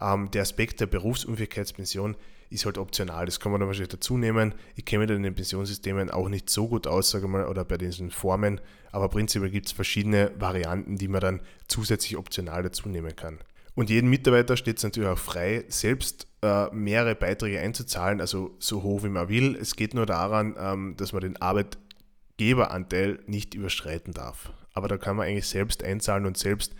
Ähm, 0.00 0.30
der 0.30 0.42
Aspekt 0.42 0.80
der 0.80 0.86
Berufsunfähigkeitspension 0.86 2.16
ist 2.50 2.64
halt 2.64 2.78
optional. 2.78 3.26
Das 3.26 3.40
kann 3.40 3.52
man 3.52 3.60
dann 3.60 3.68
wahrscheinlich 3.68 3.90
dazu 3.90 4.16
nehmen. 4.16 4.54
Ich 4.76 4.84
kenne 4.84 5.06
mich 5.06 5.16
in 5.16 5.22
den 5.22 5.34
Pensionssystemen 5.34 6.10
auch 6.10 6.28
nicht 6.28 6.48
so 6.50 6.68
gut 6.68 6.86
aus, 6.86 7.10
sage 7.10 7.28
mal, 7.28 7.46
oder 7.46 7.64
bei 7.64 7.76
diesen 7.76 8.10
Formen, 8.10 8.60
aber 8.92 9.08
prinzipiell 9.08 9.50
gibt 9.50 9.66
es 9.66 9.72
verschiedene 9.72 10.30
Varianten, 10.38 10.96
die 10.96 11.08
man 11.08 11.20
dann 11.20 11.40
zusätzlich 11.68 12.16
optional 12.16 12.62
dazu 12.62 12.88
nehmen 12.88 13.14
kann. 13.16 13.38
Und 13.74 13.90
jedem 13.90 14.08
Mitarbeiter 14.08 14.56
steht 14.56 14.78
es 14.78 14.84
natürlich 14.84 15.10
auch 15.10 15.18
frei, 15.18 15.64
selbst 15.68 16.28
äh, 16.42 16.70
mehrere 16.72 17.14
Beiträge 17.14 17.60
einzuzahlen, 17.60 18.22
also 18.22 18.56
so 18.58 18.82
hoch 18.82 19.02
wie 19.02 19.10
man 19.10 19.28
will. 19.28 19.54
Es 19.54 19.76
geht 19.76 19.92
nur 19.92 20.06
daran, 20.06 20.56
ähm, 20.58 20.94
dass 20.96 21.12
man 21.12 21.20
den 21.20 21.36
Arbeitgeberanteil 21.42 23.18
nicht 23.26 23.54
überschreiten 23.54 24.14
darf. 24.14 24.50
Aber 24.72 24.88
da 24.88 24.96
kann 24.96 25.16
man 25.16 25.26
eigentlich 25.26 25.46
selbst 25.46 25.82
einzahlen 25.82 26.24
und 26.24 26.38
selbst 26.38 26.74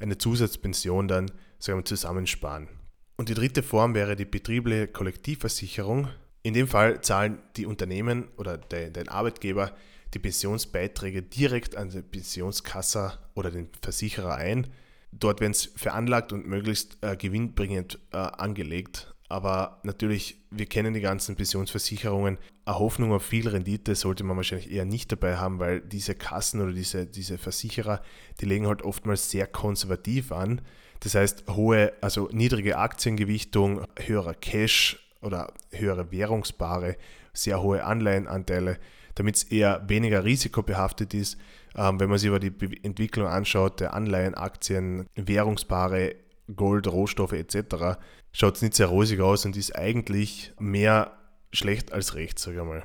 eine 0.00 0.18
Zusatzpension 0.18 1.06
dann 1.06 1.30
sagen 1.60 1.78
wir, 1.78 1.84
zusammensparen. 1.84 2.68
Und 3.16 3.28
die 3.28 3.34
dritte 3.34 3.62
Form 3.62 3.94
wäre 3.94 4.16
die 4.16 4.24
betriebliche 4.24 4.88
Kollektivversicherung. 4.88 6.08
In 6.42 6.54
dem 6.54 6.66
Fall 6.66 7.02
zahlen 7.02 7.38
die 7.56 7.66
Unternehmen 7.66 8.28
oder 8.38 8.58
der, 8.58 8.90
der 8.90 9.12
Arbeitgeber 9.12 9.72
die 10.14 10.18
Pensionsbeiträge 10.18 11.22
direkt 11.22 11.76
an 11.76 11.90
die 11.90 12.02
Pensionskasse 12.02 13.18
oder 13.34 13.50
den 13.50 13.68
Versicherer 13.82 14.34
ein. 14.34 14.66
Dort 15.12 15.40
werden 15.40 15.52
es 15.52 15.66
veranlagt 15.76 16.32
und 16.32 16.46
möglichst 16.46 16.98
äh, 17.02 17.16
gewinnbringend 17.16 17.98
äh, 18.12 18.16
angelegt. 18.16 19.14
Aber 19.28 19.80
natürlich, 19.84 20.40
wir 20.50 20.66
kennen 20.66 20.92
die 20.92 21.00
ganzen 21.00 21.36
Pensionsversicherungen. 21.36 22.38
Eine 22.64 22.78
Hoffnung 22.78 23.12
auf 23.12 23.24
viel 23.24 23.46
Rendite 23.46 23.94
sollte 23.94 24.24
man 24.24 24.36
wahrscheinlich 24.36 24.70
eher 24.70 24.84
nicht 24.84 25.12
dabei 25.12 25.36
haben, 25.36 25.60
weil 25.60 25.80
diese 25.80 26.16
Kassen 26.16 26.60
oder 26.60 26.72
diese, 26.72 27.06
diese 27.06 27.38
Versicherer, 27.38 28.02
die 28.40 28.46
legen 28.46 28.66
halt 28.66 28.82
oftmals 28.82 29.30
sehr 29.30 29.46
konservativ 29.46 30.32
an. 30.32 30.62
Das 31.00 31.14
heißt, 31.14 31.44
hohe, 31.48 31.92
also 32.00 32.28
niedrige 32.32 32.78
Aktiengewichtung, 32.78 33.84
höherer 33.98 34.34
Cash 34.34 34.98
oder 35.22 35.52
höhere 35.70 36.10
Währungspaare, 36.12 36.96
sehr 37.32 37.62
hohe 37.62 37.84
Anleihenanteile, 37.84 38.78
damit 39.14 39.36
es 39.36 39.44
eher 39.44 39.82
weniger 39.88 40.24
risikobehaftet 40.24 41.14
ist. 41.14 41.38
Ähm, 41.76 42.00
wenn 42.00 42.10
man 42.10 42.18
sich 42.18 42.28
aber 42.28 42.40
die 42.40 42.50
Be 42.50 42.70
Entwicklung 42.82 43.26
anschaut, 43.26 43.80
der 43.80 43.94
Anleihen, 43.94 44.34
Aktien, 44.34 45.06
Währungspaare, 45.14 46.16
Gold, 46.54 46.86
Rohstoffe 46.88 47.32
etc., 47.32 47.98
schaut 48.32 48.56
es 48.56 48.62
nicht 48.62 48.74
sehr 48.74 48.86
rosig 48.86 49.20
aus 49.20 49.44
und 49.44 49.56
ist 49.56 49.76
eigentlich 49.76 50.52
mehr 50.58 51.12
schlecht 51.52 51.92
als 51.92 52.14
recht, 52.14 52.38
sage 52.38 52.58
ich 52.58 52.64
mal. 52.64 52.82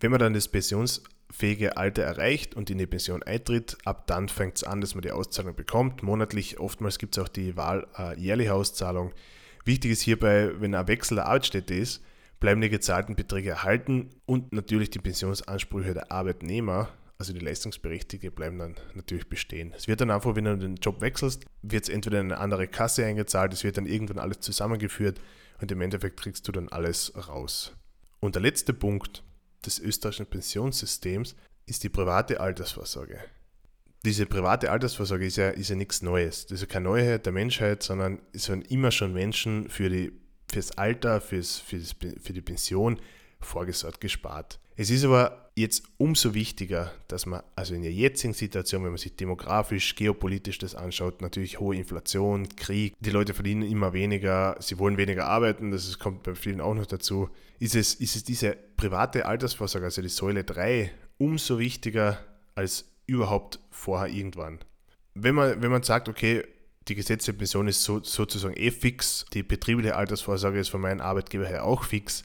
Wenn 0.00 0.10
man 0.10 0.20
dann 0.20 0.34
das 0.34 0.48
Pensions 0.48 1.02
fähige 1.30 1.76
Alter 1.76 2.02
erreicht 2.02 2.54
und 2.54 2.70
in 2.70 2.78
die 2.78 2.86
Pension 2.86 3.22
eintritt, 3.22 3.76
ab 3.84 4.06
dann 4.06 4.28
fängt 4.28 4.56
es 4.56 4.64
an, 4.64 4.80
dass 4.80 4.94
man 4.94 5.02
die 5.02 5.10
Auszahlung 5.10 5.54
bekommt. 5.54 6.02
Monatlich, 6.02 6.58
oftmals 6.60 6.98
gibt 6.98 7.16
es 7.16 7.22
auch 7.22 7.28
die 7.28 7.56
Wahl 7.56 7.86
äh, 7.98 8.18
jährliche 8.18 8.54
Auszahlung. 8.54 9.12
Wichtig 9.64 9.90
ist 9.90 10.02
hierbei, 10.02 10.52
wenn 10.60 10.74
ein 10.74 10.88
Wechsel 10.88 11.16
der 11.16 11.26
Arbeitsstätte 11.26 11.74
ist, 11.74 12.02
bleiben 12.38 12.60
die 12.60 12.68
gezahlten 12.68 13.16
Beträge 13.16 13.50
erhalten 13.50 14.10
und 14.24 14.52
natürlich 14.52 14.90
die 14.90 14.98
Pensionsansprüche 14.98 15.94
der 15.94 16.12
Arbeitnehmer, 16.12 16.88
also 17.18 17.32
die 17.32 17.40
Leistungsberechtigte, 17.40 18.30
bleiben 18.30 18.58
dann 18.58 18.76
natürlich 18.94 19.28
bestehen. 19.28 19.72
Es 19.76 19.88
wird 19.88 20.00
dann 20.00 20.10
einfach, 20.10 20.36
wenn 20.36 20.44
du 20.44 20.56
den 20.56 20.76
Job 20.76 21.00
wechselst, 21.00 21.44
wird 21.62 21.84
es 21.84 21.88
entweder 21.88 22.20
in 22.20 22.30
eine 22.30 22.40
andere 22.40 22.68
Kasse 22.68 23.04
eingezahlt, 23.04 23.52
es 23.52 23.64
wird 23.64 23.78
dann 23.78 23.86
irgendwann 23.86 24.18
alles 24.18 24.40
zusammengeführt 24.40 25.20
und 25.60 25.72
im 25.72 25.80
Endeffekt 25.80 26.20
kriegst 26.20 26.46
du 26.46 26.52
dann 26.52 26.68
alles 26.68 27.12
raus. 27.28 27.72
Und 28.20 28.34
der 28.34 28.42
letzte 28.42 28.72
Punkt, 28.72 29.24
des 29.66 29.78
österreichischen 29.78 30.26
Pensionssystems 30.26 31.34
ist 31.66 31.82
die 31.82 31.88
private 31.88 32.40
Altersvorsorge. 32.40 33.18
Diese 34.04 34.26
private 34.26 34.70
Altersvorsorge 34.70 35.26
ist 35.26 35.36
ja, 35.36 35.48
ist 35.48 35.70
ja 35.70 35.76
nichts 35.76 36.00
Neues. 36.02 36.46
Das 36.46 36.56
ist 36.56 36.60
ja 36.60 36.66
keine 36.72 36.84
Neuheit 36.84 37.26
der 37.26 37.32
Menschheit, 37.32 37.82
sondern 37.82 38.20
es 38.32 38.48
werden 38.48 38.62
immer 38.62 38.92
schon 38.92 39.12
Menschen 39.12 39.68
für 39.68 39.90
die, 39.90 40.12
fürs 40.48 40.78
Alter, 40.78 41.20
fürs, 41.20 41.58
fürs, 41.58 41.96
für 42.22 42.32
die 42.32 42.40
Pension 42.40 43.00
vorgesorgt, 43.40 44.00
gespart. 44.00 44.60
Es 44.76 44.90
ist 44.90 45.04
aber 45.04 45.50
jetzt 45.56 45.84
umso 45.96 46.34
wichtiger, 46.34 46.92
dass 47.08 47.24
man, 47.24 47.42
also 47.56 47.74
in 47.74 47.82
der 47.82 47.92
jetzigen 47.92 48.34
Situation, 48.34 48.84
wenn 48.84 48.90
man 48.90 48.98
sich 48.98 49.16
demografisch, 49.16 49.96
geopolitisch 49.96 50.58
das 50.58 50.74
anschaut, 50.74 51.22
natürlich 51.22 51.58
hohe 51.58 51.74
Inflation, 51.74 52.46
Krieg, 52.56 52.94
die 53.00 53.10
Leute 53.10 53.32
verdienen 53.32 53.62
immer 53.62 53.94
weniger, 53.94 54.56
sie 54.60 54.78
wollen 54.78 54.98
weniger 54.98 55.26
arbeiten, 55.26 55.70
das 55.70 55.98
kommt 55.98 56.24
bei 56.24 56.34
vielen 56.34 56.60
auch 56.60 56.74
noch 56.74 56.84
dazu, 56.84 57.30
ist 57.58 57.74
es, 57.74 57.94
ist 57.94 58.16
es 58.16 58.24
diese 58.24 58.56
private 58.76 59.26
Altersvorsorge, 59.26 59.86
also 59.86 60.02
die 60.02 60.08
Säule 60.08 60.44
3, 60.44 60.90
umso 61.18 61.58
wichtiger 61.58 62.18
als 62.54 62.84
überhaupt 63.06 63.60
vorher 63.70 64.12
irgendwann. 64.12 64.58
Wenn 65.14 65.34
man, 65.34 65.62
wenn 65.62 65.70
man 65.70 65.82
sagt, 65.82 66.08
okay, 66.08 66.44
die 66.88 66.94
gesetzliche 66.94 67.36
Pension 67.36 67.68
ist 67.68 67.82
so, 67.82 68.02
sozusagen 68.02 68.54
eh 68.56 68.70
fix, 68.70 69.24
die 69.32 69.42
betriebliche 69.42 69.96
Altersvorsorge 69.96 70.58
ist 70.58 70.68
von 70.68 70.80
meinem 70.80 71.00
Arbeitgeber 71.00 71.46
her 71.46 71.64
auch 71.64 71.84
fix, 71.84 72.22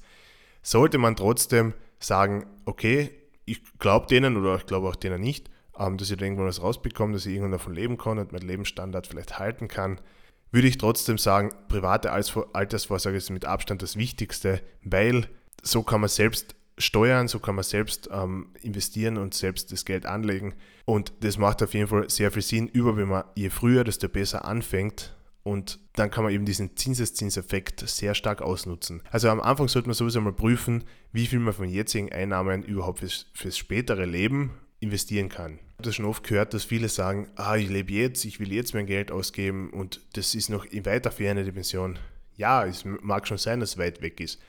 sollte 0.61 0.97
man 0.97 1.15
trotzdem 1.15 1.73
sagen, 1.99 2.45
okay, 2.65 3.11
ich 3.45 3.61
glaube 3.79 4.07
denen 4.07 4.37
oder 4.37 4.55
ich 4.57 4.65
glaube 4.65 4.87
auch 4.87 4.95
denen 4.95 5.21
nicht, 5.21 5.49
ähm, 5.77 5.97
dass 5.97 6.11
ich 6.11 6.17
da 6.17 6.25
irgendwann 6.25 6.47
was 6.47 6.61
rausbekomme, 6.61 7.13
dass 7.13 7.25
ich 7.25 7.33
irgendwann 7.33 7.53
davon 7.53 7.73
leben 7.73 7.97
kann 7.97 8.19
und 8.19 8.31
meinen 8.31 8.47
Lebensstandard 8.47 9.07
vielleicht 9.07 9.39
halten 9.39 9.67
kann, 9.67 9.99
würde 10.51 10.67
ich 10.67 10.77
trotzdem 10.77 11.17
sagen, 11.17 11.53
private 11.67 12.11
Altersvorsorge 12.11 13.17
ist 13.17 13.29
mit 13.29 13.45
Abstand 13.45 13.81
das 13.81 13.95
Wichtigste, 13.95 14.61
weil 14.83 15.27
so 15.63 15.83
kann 15.83 16.01
man 16.01 16.09
selbst 16.09 16.55
steuern, 16.77 17.27
so 17.27 17.39
kann 17.39 17.55
man 17.55 17.63
selbst 17.63 18.09
ähm, 18.11 18.49
investieren 18.61 19.17
und 19.17 19.33
selbst 19.33 19.71
das 19.71 19.85
Geld 19.85 20.05
anlegen. 20.05 20.55
Und 20.85 21.13
das 21.21 21.37
macht 21.37 21.61
auf 21.61 21.73
jeden 21.73 21.87
Fall 21.87 22.09
sehr 22.09 22.31
viel 22.31 22.41
Sinn, 22.41 22.67
über 22.67 22.97
wenn 22.97 23.07
man 23.07 23.23
je 23.35 23.49
früher, 23.49 23.83
desto 23.83 24.09
besser 24.09 24.45
anfängt, 24.45 25.15
und 25.43 25.79
dann 25.93 26.11
kann 26.11 26.23
man 26.23 26.33
eben 26.33 26.45
diesen 26.45 26.75
Zinseszinseffekt 26.77 27.87
sehr 27.89 28.13
stark 28.13 28.41
ausnutzen. 28.41 29.01
Also 29.09 29.29
am 29.29 29.41
Anfang 29.41 29.67
sollte 29.67 29.87
man 29.87 29.95
sowieso 29.95 30.21
mal 30.21 30.33
prüfen, 30.33 30.83
wie 31.11 31.25
viel 31.25 31.39
man 31.39 31.53
von 31.53 31.67
jetzigen 31.67 32.11
Einnahmen 32.11 32.63
überhaupt 32.63 32.99
fürs, 32.99 33.25
fürs 33.33 33.57
spätere 33.57 34.05
Leben 34.05 34.51
investieren 34.81 35.29
kann. 35.29 35.53
Ich 35.53 35.59
habe 35.77 35.83
das 35.83 35.95
schon 35.95 36.05
oft 36.05 36.23
gehört, 36.23 36.53
dass 36.53 36.65
viele 36.65 36.89
sagen, 36.89 37.27
ah, 37.35 37.55
ich 37.55 37.69
lebe 37.69 37.93
jetzt, 37.93 38.25
ich 38.25 38.39
will 38.39 38.51
jetzt 38.51 38.73
mein 38.73 38.87
Geld 38.87 39.11
ausgeben 39.11 39.69
und 39.69 40.01
das 40.13 40.35
ist 40.35 40.49
noch 40.49 40.65
in 40.65 40.85
weiter 40.85 41.11
Ferne 41.11 41.45
die 41.45 41.51
Pension. 41.51 41.97
Ja, 42.35 42.65
es 42.65 42.83
mag 42.83 43.27
schon 43.27 43.37
sein, 43.37 43.59
dass 43.59 43.71
es 43.71 43.77
weit 43.77 44.01
weg 44.01 44.19
ist, 44.19 44.41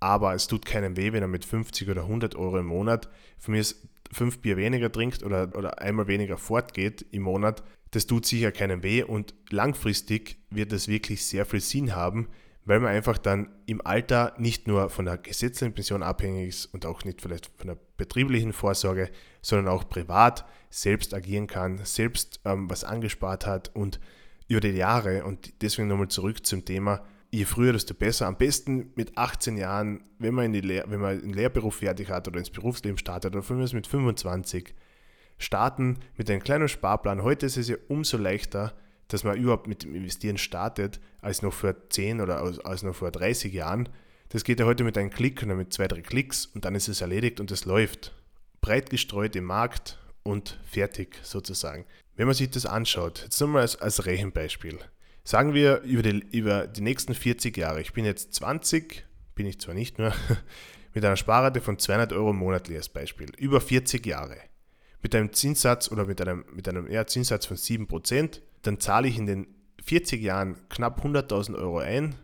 aber 0.00 0.34
es 0.34 0.46
tut 0.46 0.64
keinem 0.64 0.96
weh, 0.96 1.12
wenn 1.12 1.22
er 1.22 1.28
mit 1.28 1.44
50 1.44 1.90
oder 1.90 2.02
100 2.02 2.36
Euro 2.36 2.58
im 2.58 2.66
Monat 2.66 3.08
von 3.38 3.52
mir 3.52 3.64
fünf 4.12 4.38
Bier 4.38 4.56
weniger 4.56 4.92
trinkt 4.92 5.22
oder, 5.22 5.56
oder 5.56 5.80
einmal 5.80 6.06
weniger 6.06 6.38
fortgeht 6.38 7.04
im 7.10 7.22
Monat, 7.22 7.62
das 7.90 8.06
tut 8.06 8.24
sicher 8.24 8.52
keinem 8.52 8.82
weh 8.82 9.02
und 9.02 9.34
langfristig 9.50 10.38
wird 10.50 10.72
es 10.72 10.88
wirklich 10.88 11.24
sehr 11.26 11.44
viel 11.44 11.60
Sinn 11.60 11.94
haben, 11.94 12.28
weil 12.64 12.80
man 12.80 12.90
einfach 12.90 13.18
dann 13.18 13.48
im 13.66 13.84
Alter 13.84 14.34
nicht 14.38 14.68
nur 14.68 14.88
von 14.90 15.04
der 15.04 15.18
gesetzlichen 15.18 15.74
Pension 15.74 16.02
abhängig 16.02 16.48
ist 16.48 16.66
und 16.66 16.86
auch 16.86 17.04
nicht 17.04 17.20
vielleicht 17.20 17.50
von 17.56 17.68
der 17.68 17.78
betrieblichen 17.96 18.52
Vorsorge, 18.52 19.10
sondern 19.40 19.68
auch 19.68 19.88
privat 19.88 20.44
selbst 20.70 21.12
agieren 21.12 21.46
kann, 21.46 21.80
selbst 21.84 22.40
ähm, 22.44 22.70
was 22.70 22.84
angespart 22.84 23.46
hat 23.46 23.74
und 23.74 24.00
über 24.48 24.60
die 24.60 24.68
Jahre 24.68 25.24
und 25.24 25.62
deswegen 25.62 25.88
nochmal 25.88 26.08
zurück 26.08 26.46
zum 26.46 26.64
Thema, 26.64 27.02
je 27.30 27.44
früher, 27.44 27.72
desto 27.72 27.94
besser. 27.94 28.26
Am 28.26 28.36
besten 28.36 28.92
mit 28.94 29.16
18 29.16 29.56
Jahren, 29.56 30.04
wenn 30.18 30.34
man, 30.34 30.46
in 30.46 30.52
die 30.52 30.60
Lehr 30.60 30.84
wenn 30.88 31.00
man 31.00 31.20
einen 31.20 31.32
Lehrberuf 31.32 31.76
fertig 31.76 32.10
hat 32.10 32.28
oder 32.28 32.38
ins 32.38 32.50
Berufsleben 32.50 32.98
startet, 32.98 33.34
oder 33.34 33.42
von 33.42 33.56
mir 33.56 33.68
mit 33.72 33.86
25, 33.86 34.74
starten 35.38 35.98
mit 36.16 36.30
einem 36.30 36.42
kleinen 36.42 36.68
Sparplan. 36.68 37.22
Heute 37.22 37.46
ist 37.46 37.56
es 37.56 37.68
ja 37.68 37.76
umso 37.88 38.18
leichter, 38.18 38.74
dass 39.08 39.24
man 39.24 39.36
überhaupt 39.36 39.66
mit 39.66 39.82
dem 39.82 39.94
Investieren 39.94 40.38
startet, 40.38 41.00
als 41.20 41.42
noch 41.42 41.52
vor 41.52 41.74
10 41.88 42.20
oder 42.20 42.40
als, 42.64 42.82
noch 42.82 42.94
vor 42.94 43.10
30 43.10 43.52
Jahren. 43.52 43.88
Das 44.28 44.44
geht 44.44 44.60
ja 44.60 44.66
heute 44.66 44.84
mit 44.84 44.96
einem 44.96 45.10
Klick 45.10 45.42
oder 45.42 45.54
mit 45.54 45.72
zwei, 45.72 45.88
drei 45.88 46.00
Klicks 46.00 46.46
und 46.46 46.64
dann 46.64 46.74
ist 46.74 46.88
es 46.88 47.00
erledigt 47.00 47.40
und 47.40 47.50
es 47.50 47.64
läuft. 47.64 48.14
Breit 48.60 48.90
gestreut 48.90 49.36
im 49.36 49.44
Markt 49.44 49.98
und 50.22 50.58
fertig 50.64 51.18
sozusagen. 51.22 51.84
Wenn 52.16 52.26
man 52.26 52.34
sich 52.34 52.50
das 52.50 52.66
anschaut, 52.66 53.22
jetzt 53.24 53.40
nochmal 53.40 53.62
als, 53.62 53.76
als 53.76 54.06
Rechenbeispiel. 54.06 54.78
Sagen 55.24 55.54
wir 55.54 55.80
über 55.82 56.02
die, 56.02 56.24
über 56.30 56.66
die 56.66 56.80
nächsten 56.80 57.14
40 57.14 57.56
Jahre, 57.56 57.80
ich 57.80 57.92
bin 57.92 58.04
jetzt 58.04 58.34
20, 58.34 59.04
bin 59.34 59.46
ich 59.46 59.60
zwar 59.60 59.74
nicht 59.74 59.98
mehr, 59.98 60.14
mit 60.94 61.04
einer 61.04 61.16
Sparrate 61.16 61.60
von 61.60 61.78
200 61.78 62.12
Euro 62.12 62.32
monatlich 62.32 62.76
als 62.76 62.88
Beispiel, 62.88 63.30
über 63.38 63.60
40 63.60 64.04
Jahre 64.06 64.36
mit 65.02 65.14
einem 65.14 65.32
Zinssatz 65.32 65.90
oder 65.90 66.06
mit 66.06 66.20
einem, 66.20 66.44
mit 66.52 66.68
einem 66.68 66.90
ja, 66.90 67.06
Zinssatz 67.06 67.46
von 67.46 67.56
7%, 67.56 68.40
dann 68.62 68.80
zahle 68.80 69.08
ich 69.08 69.18
in 69.18 69.26
den 69.26 69.46
40 69.84 70.22
Jahren 70.22 70.56
knapp 70.68 71.04
100.000 71.04 71.56
Euro 71.56 71.78
ein 71.78 72.14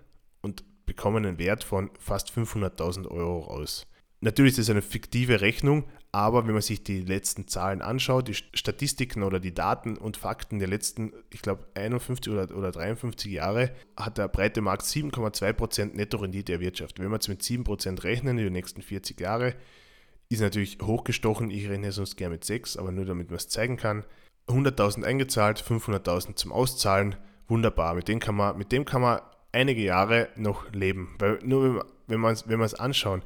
und 0.40 0.64
bekomme 0.86 1.18
einen 1.18 1.38
Wert 1.38 1.64
von 1.64 1.90
fast 1.98 2.30
500.000 2.30 3.08
Euro 3.08 3.40
raus. 3.40 3.86
Natürlich 4.20 4.52
ist 4.52 4.58
das 4.58 4.70
eine 4.70 4.82
fiktive 4.82 5.40
Rechnung, 5.40 5.84
aber 6.10 6.46
wenn 6.46 6.52
man 6.52 6.62
sich 6.62 6.82
die 6.82 7.02
letzten 7.02 7.46
Zahlen 7.46 7.82
anschaut, 7.82 8.26
die 8.26 8.34
Statistiken 8.34 9.22
oder 9.22 9.38
die 9.38 9.54
Daten 9.54 9.96
und 9.96 10.16
Fakten 10.16 10.58
der 10.58 10.66
letzten, 10.66 11.12
ich 11.32 11.40
glaube, 11.40 11.66
51 11.74 12.32
oder, 12.32 12.56
oder 12.56 12.72
53 12.72 13.30
Jahre, 13.30 13.70
hat 13.96 14.18
der 14.18 14.26
breite 14.26 14.60
Markt 14.60 14.82
7,2% 14.82 15.94
Nettorendite 15.94 16.54
erwirtschaftet. 16.54 16.98
Wenn 16.98 17.10
wir 17.10 17.16
jetzt 17.16 17.28
mit 17.28 17.42
7% 17.42 18.02
rechnen 18.02 18.38
in 18.38 18.44
den 18.44 18.52
nächsten 18.52 18.82
40 18.82 19.20
Jahre, 19.20 19.54
ist 20.30 20.40
natürlich 20.40 20.78
hochgestochen, 20.82 21.50
ich 21.50 21.68
rechne 21.68 21.92
sonst 21.92 22.16
gerne 22.16 22.34
mit 22.34 22.44
6, 22.44 22.76
aber 22.76 22.90
nur 22.90 23.04
damit 23.04 23.28
man 23.28 23.36
es 23.36 23.48
zeigen 23.48 23.76
kann. 23.76 24.04
100.000 24.48 25.04
eingezahlt, 25.04 25.62
500.000 25.62 26.36
zum 26.36 26.52
Auszahlen, 26.52 27.16
wunderbar. 27.48 27.94
Mit 27.94 28.08
dem, 28.08 28.20
kann 28.20 28.34
man, 28.34 28.56
mit 28.56 28.72
dem 28.72 28.84
kann 28.84 29.02
man 29.02 29.20
einige 29.52 29.82
Jahre 29.82 30.28
noch 30.36 30.70
leben. 30.72 31.14
Weil 31.18 31.38
nur 31.42 31.86
wenn 32.06 32.20
man 32.20 32.36
wenn 32.46 32.60
es 32.60 32.74
anschauen, 32.74 33.22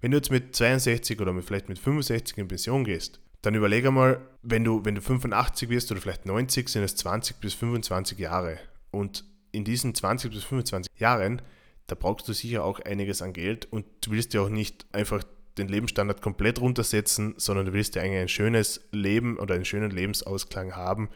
wenn 0.00 0.10
du 0.10 0.16
jetzt 0.16 0.30
mit 0.30 0.54
62 0.56 1.20
oder 1.20 1.32
mit, 1.32 1.44
vielleicht 1.44 1.68
mit 1.68 1.78
65 1.78 2.38
in 2.38 2.48
Pension 2.48 2.84
gehst, 2.84 3.20
dann 3.42 3.54
überlege 3.54 3.90
mal, 3.90 4.20
wenn 4.42 4.64
du, 4.64 4.84
wenn 4.84 4.94
du 4.94 5.00
85 5.00 5.68
wirst 5.68 5.90
oder 5.90 6.00
vielleicht 6.00 6.26
90, 6.26 6.68
sind 6.68 6.82
es 6.82 6.96
20 6.96 7.40
bis 7.40 7.54
25 7.54 8.18
Jahre. 8.18 8.58
Und 8.90 9.24
in 9.50 9.64
diesen 9.64 9.94
20 9.94 10.32
bis 10.32 10.44
25 10.44 10.92
Jahren, 10.98 11.42
da 11.86 11.94
brauchst 11.94 12.28
du 12.28 12.32
sicher 12.32 12.64
auch 12.64 12.80
einiges 12.80 13.20
an 13.22 13.32
Geld 13.32 13.66
und 13.70 13.84
du 14.00 14.12
willst 14.12 14.32
ja 14.34 14.42
auch 14.42 14.48
nicht 14.48 14.86
einfach 14.92 15.22
den 15.58 15.68
Lebensstandard 15.68 16.22
komplett 16.22 16.60
runtersetzen, 16.60 17.34
sondern 17.36 17.66
du 17.66 17.72
willst 17.72 17.94
ja 17.94 18.02
eigentlich 18.02 18.22
ein 18.22 18.28
schönes 18.28 18.88
Leben 18.90 19.38
oder 19.38 19.54
einen 19.54 19.64
schönen 19.64 19.90
Lebensausklang 19.90 20.74
haben. 20.74 21.08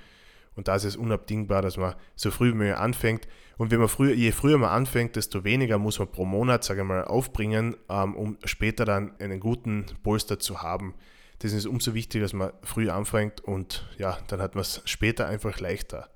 Und 0.55 0.69
da 0.69 0.75
ist 0.75 0.85
es 0.85 0.97
unabdingbar, 0.97 1.63
dass 1.63 1.77
man 1.77 1.95
so 2.15 2.31
früh 2.31 2.53
wie 2.53 2.57
möglich 2.57 2.77
anfängt. 2.77 3.29
Und 3.59 3.71
wenn 3.71 3.79
man 3.79 3.89
früher, 3.89 4.15
je 4.15 4.33
früher 4.33 4.59
man 4.59 4.71
anfängt, 4.71 5.17
desto 5.17 5.45
weniger 5.45 5.79
muss 5.79 5.99
man 5.99 6.11
pro 6.11 6.25
Monat, 6.25 6.65
sage 6.65 6.81
ich 6.81 6.87
mal, 6.87 7.05
aufbringen, 7.05 7.77
ähm, 7.89 8.15
um 8.15 8.39
später 8.45 8.85
dann 8.85 9.19
einen 9.21 9.41
guten 9.41 9.87
Polster 10.03 10.39
zu 10.39 10.63
haben. 10.63 10.95
Das 11.41 11.53
ist 11.53 11.67
umso 11.67 11.95
wichtiger, 11.95 12.25
dass 12.25 12.33
man 12.33 12.53
früh 12.63 12.89
anfängt 12.89 13.43
und 13.43 13.87
ja, 13.99 14.19
dann 14.29 14.41
hat 14.41 14.55
man 14.55 14.63
es 14.63 14.81
später 14.87 15.27
einfach 15.27 15.61
leichter. 15.61 16.09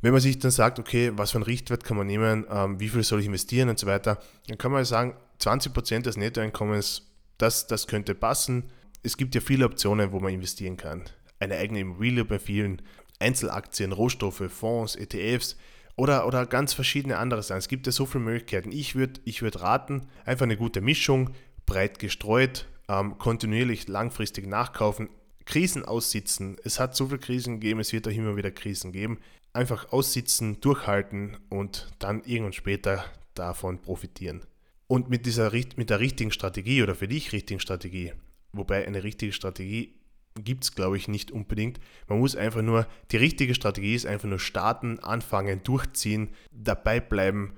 Wenn 0.00 0.12
man 0.12 0.20
sich 0.20 0.38
dann 0.38 0.50
sagt, 0.50 0.78
okay, 0.78 1.12
was 1.14 1.30
für 1.30 1.38
einen 1.38 1.44
Richtwert 1.44 1.84
kann 1.84 1.96
man 1.96 2.06
nehmen, 2.06 2.44
ähm, 2.50 2.80
wie 2.80 2.88
viel 2.88 3.02
soll 3.04 3.20
ich 3.20 3.26
investieren 3.26 3.68
und 3.68 3.78
so 3.78 3.86
weiter, 3.86 4.18
dann 4.48 4.58
kann 4.58 4.72
man 4.72 4.84
sagen, 4.84 5.16
20% 5.40 6.02
des 6.02 6.16
Nettoeinkommens, 6.16 7.13
das, 7.38 7.66
das 7.66 7.86
könnte 7.86 8.14
passen. 8.14 8.70
Es 9.02 9.16
gibt 9.16 9.34
ja 9.34 9.40
viele 9.40 9.66
Optionen, 9.66 10.12
wo 10.12 10.20
man 10.20 10.32
investieren 10.32 10.76
kann. 10.76 11.04
Eine 11.38 11.56
eigene 11.56 11.80
Immobilie 11.80 12.24
bei 12.24 12.38
vielen, 12.38 12.80
Einzelaktien, 13.18 13.92
Rohstoffe, 13.92 14.50
Fonds, 14.50 14.96
ETFs 14.96 15.56
oder, 15.96 16.26
oder 16.26 16.46
ganz 16.46 16.74
verschiedene 16.74 17.18
andere 17.18 17.42
Sachen. 17.42 17.58
Es 17.58 17.68
gibt 17.68 17.86
ja 17.86 17.92
so 17.92 18.06
viele 18.06 18.24
Möglichkeiten. 18.24 18.72
Ich 18.72 18.94
würde 18.94 19.20
ich 19.24 19.42
würd 19.42 19.60
raten, 19.60 20.08
einfach 20.24 20.44
eine 20.44 20.56
gute 20.56 20.80
Mischung, 20.80 21.30
breit 21.66 21.98
gestreut, 21.98 22.66
ähm, 22.88 23.18
kontinuierlich 23.18 23.88
langfristig 23.88 24.46
nachkaufen, 24.46 25.08
Krisen 25.46 25.84
aussitzen. 25.84 26.56
Es 26.64 26.80
hat 26.80 26.96
so 26.96 27.06
viele 27.06 27.18
Krisen 27.18 27.60
gegeben, 27.60 27.80
es 27.80 27.92
wird 27.92 28.08
auch 28.08 28.12
immer 28.12 28.36
wieder 28.36 28.50
Krisen 28.50 28.92
geben. 28.92 29.18
Einfach 29.52 29.92
aussitzen, 29.92 30.60
durchhalten 30.60 31.36
und 31.48 31.88
dann 32.00 32.24
irgendwann 32.24 32.52
später 32.52 33.04
davon 33.34 33.80
profitieren. 33.80 34.42
Und 34.86 35.08
mit, 35.08 35.26
dieser, 35.26 35.50
mit 35.76 35.90
der 35.90 36.00
richtigen 36.00 36.30
Strategie 36.30 36.82
oder 36.82 36.94
für 36.94 37.08
dich 37.08 37.32
richtigen 37.32 37.60
Strategie, 37.60 38.12
wobei 38.52 38.86
eine 38.86 39.02
richtige 39.02 39.32
Strategie 39.32 39.94
gibt 40.36 40.64
es, 40.64 40.74
glaube 40.74 40.96
ich, 40.96 41.08
nicht 41.08 41.30
unbedingt. 41.30 41.78
Man 42.08 42.18
muss 42.18 42.36
einfach 42.36 42.62
nur, 42.62 42.86
die 43.12 43.16
richtige 43.16 43.54
Strategie 43.54 43.94
ist 43.94 44.06
einfach 44.06 44.28
nur 44.28 44.40
starten, 44.40 44.98
anfangen, 44.98 45.62
durchziehen, 45.62 46.30
dabei 46.50 47.00
bleiben 47.00 47.54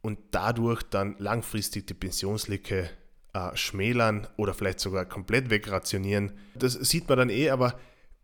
und 0.00 0.18
dadurch 0.30 0.82
dann 0.84 1.16
langfristig 1.18 1.86
die 1.86 1.94
Pensionslücke 1.94 2.88
äh, 3.32 3.56
schmälern 3.56 4.26
oder 4.36 4.54
vielleicht 4.54 4.80
sogar 4.80 5.04
komplett 5.04 5.50
wegrationieren. 5.50 6.32
Das 6.54 6.74
sieht 6.74 7.08
man 7.08 7.18
dann 7.18 7.30
eh, 7.30 7.50
aber 7.50 7.78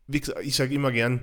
wie 0.07 0.21
gesagt, 0.21 0.45
ich 0.45 0.55
sage 0.55 0.75
immer 0.75 0.93
gern, 0.93 1.21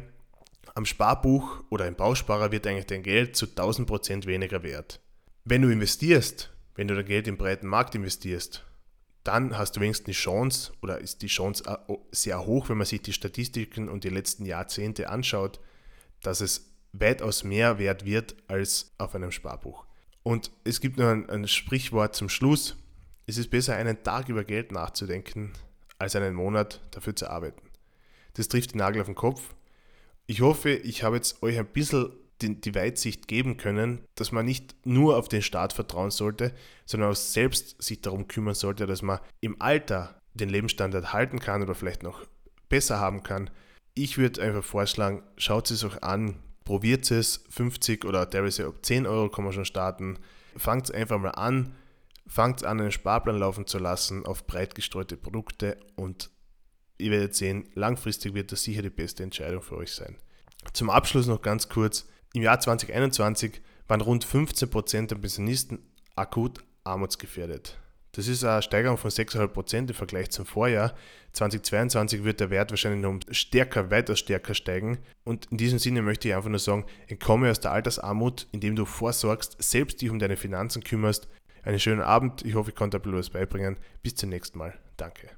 am 0.76 0.86
Sparbuch 0.86 1.64
oder 1.70 1.88
im 1.88 1.96
Bausparer 1.96 2.52
wird 2.52 2.68
eigentlich 2.68 2.88
dein 2.88 3.04
Geld 3.04 3.36
zu 3.36 3.46
1000% 3.46 4.26
weniger 4.26 4.64
wert. 4.64 5.00
Wenn 5.46 5.62
du 5.62 5.70
investierst, 5.70 6.53
wenn 6.76 6.88
du 6.88 6.96
dein 6.96 7.06
Geld 7.06 7.28
im 7.28 7.38
breiten 7.38 7.68
Markt 7.68 7.96
investierst, 7.96 8.66
dann 9.24 9.58
hast 9.58 9.76
du 9.76 9.82
wenigstens 9.82 10.06
die 10.06 10.12
Chance 10.12 10.74
oder 10.82 11.00
ist 11.00 11.22
die 11.22 11.28
Chance 11.28 11.64
äh, 11.66 11.94
sehr 12.12 12.46
hoch, 12.46 12.70
wenn 12.70 12.78
man 12.78 12.86
sich 12.86 13.02
die 13.02 13.14
Statistiken 13.14 13.88
und 13.88 14.04
die 14.04 14.10
letzten 14.10 14.46
Jahrzehnte 14.46 15.10
anschaut, 15.10 15.60
dass 16.22 16.42
es 16.42 16.72
weitaus 16.92 17.44
mehr 17.44 17.80
wert 17.80 18.06
wird 18.06 18.36
als 18.48 18.94
auf 18.98 19.16
einem 19.16 19.32
Sparbuch. 19.32 19.86
Und 20.24 20.52
es 20.64 20.80
gibt 20.80 20.98
noch 20.98 21.08
ein, 21.08 21.30
ein 21.30 21.48
Sprichwort 21.48 22.16
zum 22.16 22.30
Schluss. 22.30 22.76
Es 23.26 23.38
ist 23.38 23.50
besser, 23.50 23.76
einen 23.76 24.04
Tag 24.04 24.30
über 24.30 24.44
Geld 24.44 24.72
nachzudenken, 24.72 25.52
als 26.00 26.16
einen 26.16 26.34
Monat 26.34 26.82
dafür 26.92 27.16
zu 27.16 27.30
arbeiten. 27.30 27.70
Das 28.34 28.48
trifft 28.48 28.74
den 28.74 28.80
Nagel 28.80 29.02
auf 29.02 29.08
den 29.08 29.16
Kopf. 29.16 29.54
Ich 30.26 30.42
hoffe, 30.42 30.72
ich 30.72 31.04
habe 31.04 31.18
jetzt 31.18 31.44
euch 31.44 31.58
ein 31.60 31.68
bisschen 31.68 32.12
die, 32.44 32.62
die 32.62 32.76
Weitsicht 32.76 33.28
geben 33.28 33.58
können, 33.58 34.04
dass 34.16 34.32
man 34.32 34.46
nicht 34.46 34.76
nur 34.86 35.18
auf 35.18 35.30
den 35.30 35.42
Staat 35.42 35.74
vertrauen 35.74 36.12
sollte, 36.12 36.54
sondern 36.86 37.12
auch 37.12 37.16
selbst 37.16 37.82
sich 37.82 38.02
darum 38.02 38.28
kümmern 38.28 38.56
sollte, 38.56 38.86
dass 38.86 39.02
man 39.02 39.20
im 39.42 39.62
Alter 39.62 40.22
den 40.34 40.50
Lebensstandard 40.50 41.14
halten 41.14 41.40
kann 41.40 41.62
oder 41.62 41.76
vielleicht 41.76 42.04
noch 42.04 42.26
besser 42.70 43.00
haben 43.00 43.24
kann. 43.24 43.50
Ich 43.94 44.18
würde 44.18 44.42
einfach 44.42 44.64
vorschlagen, 44.64 45.24
schaut 45.38 45.70
es 45.72 45.84
euch 45.84 46.04
an, 46.04 46.40
probiert 46.64 47.10
es, 47.12 47.44
50 47.50 48.06
oder 48.06 48.30
teilweise 48.30 48.68
ab 48.68 48.76
10 48.82 49.06
Euro 49.06 49.30
kann 49.30 49.44
man 49.44 49.54
schon 49.54 49.66
starten. 49.66 50.20
Fangt 50.56 50.86
es 50.86 50.92
einfach 50.92 51.20
mal 51.20 51.30
an, 51.30 51.76
fangt 52.28 52.64
an, 52.64 52.80
einen 52.80 52.92
Sparplan 52.92 53.38
laufen 53.38 53.68
zu 53.68 53.80
lassen 53.80 54.26
auf 54.26 54.48
breit 54.48 54.76
gestreute 54.76 55.18
Produkte 55.18 55.78
und 55.96 56.32
ihr 56.98 57.12
werdet 57.12 57.36
sehen, 57.36 57.70
langfristig 57.74 58.34
wird 58.34 58.52
das 58.52 58.64
sicher 58.64 58.82
die 58.82 58.90
beste 58.90 59.24
Entscheidung 59.24 59.62
für 59.62 59.78
euch 59.78 59.94
sein. 59.94 60.16
Zum 60.72 60.90
Abschluss 60.90 61.28
noch 61.28 61.42
ganz 61.42 61.70
kurz, 61.70 62.08
im 62.34 62.42
Jahr 62.42 62.60
2021 62.60 63.62
waren 63.88 64.02
rund 64.02 64.26
15% 64.26 65.08
der 65.08 65.16
Pensionisten 65.16 65.80
akut 66.16 66.64
armutsgefährdet. 66.84 67.80
Das 68.12 68.28
ist 68.28 68.44
eine 68.44 68.62
Steigerung 68.62 68.98
von 68.98 69.10
6,5% 69.10 69.90
im 69.90 69.94
Vergleich 69.94 70.30
zum 70.30 70.46
Vorjahr. 70.46 70.94
2022 71.34 72.24
wird 72.24 72.40
der 72.40 72.52
Wert 72.52 72.70
wahrscheinlich 72.70 73.02
noch 73.02 73.20
stärker, 73.32 73.90
weiter 73.90 74.16
stärker 74.16 74.54
steigen. 74.54 75.00
Und 75.24 75.48
in 75.52 75.58
diesem 75.58 75.80
Sinne 75.80 76.04
möchte 76.04 76.28
ich 76.28 76.36
einfach 76.36 76.50
nur 76.50 76.60
sagen, 76.60 76.86
entkomme 77.08 77.50
aus 77.50 77.60
der 77.60 77.72
Altersarmut, 77.72 78.48
indem 78.52 78.76
du 78.76 78.86
vorsorgst, 78.86 79.56
selbst 79.60 80.02
dich 80.02 80.12
um 80.12 80.20
deine 80.20 80.38
Finanzen 80.38 80.84
kümmerst. 80.84 81.28
Einen 81.64 81.80
schönen 81.80 82.02
Abend. 82.02 82.46
Ich 82.46 82.54
hoffe, 82.54 82.70
ich 82.70 82.76
konnte 82.76 82.98
ein 82.98 83.02
bisschen 83.02 83.18
was 83.18 83.32
beibringen. 83.32 83.78
Bis 84.04 84.14
zum 84.14 84.30
nächsten 84.30 84.60
Mal. 84.60 84.78
Danke. 84.96 85.30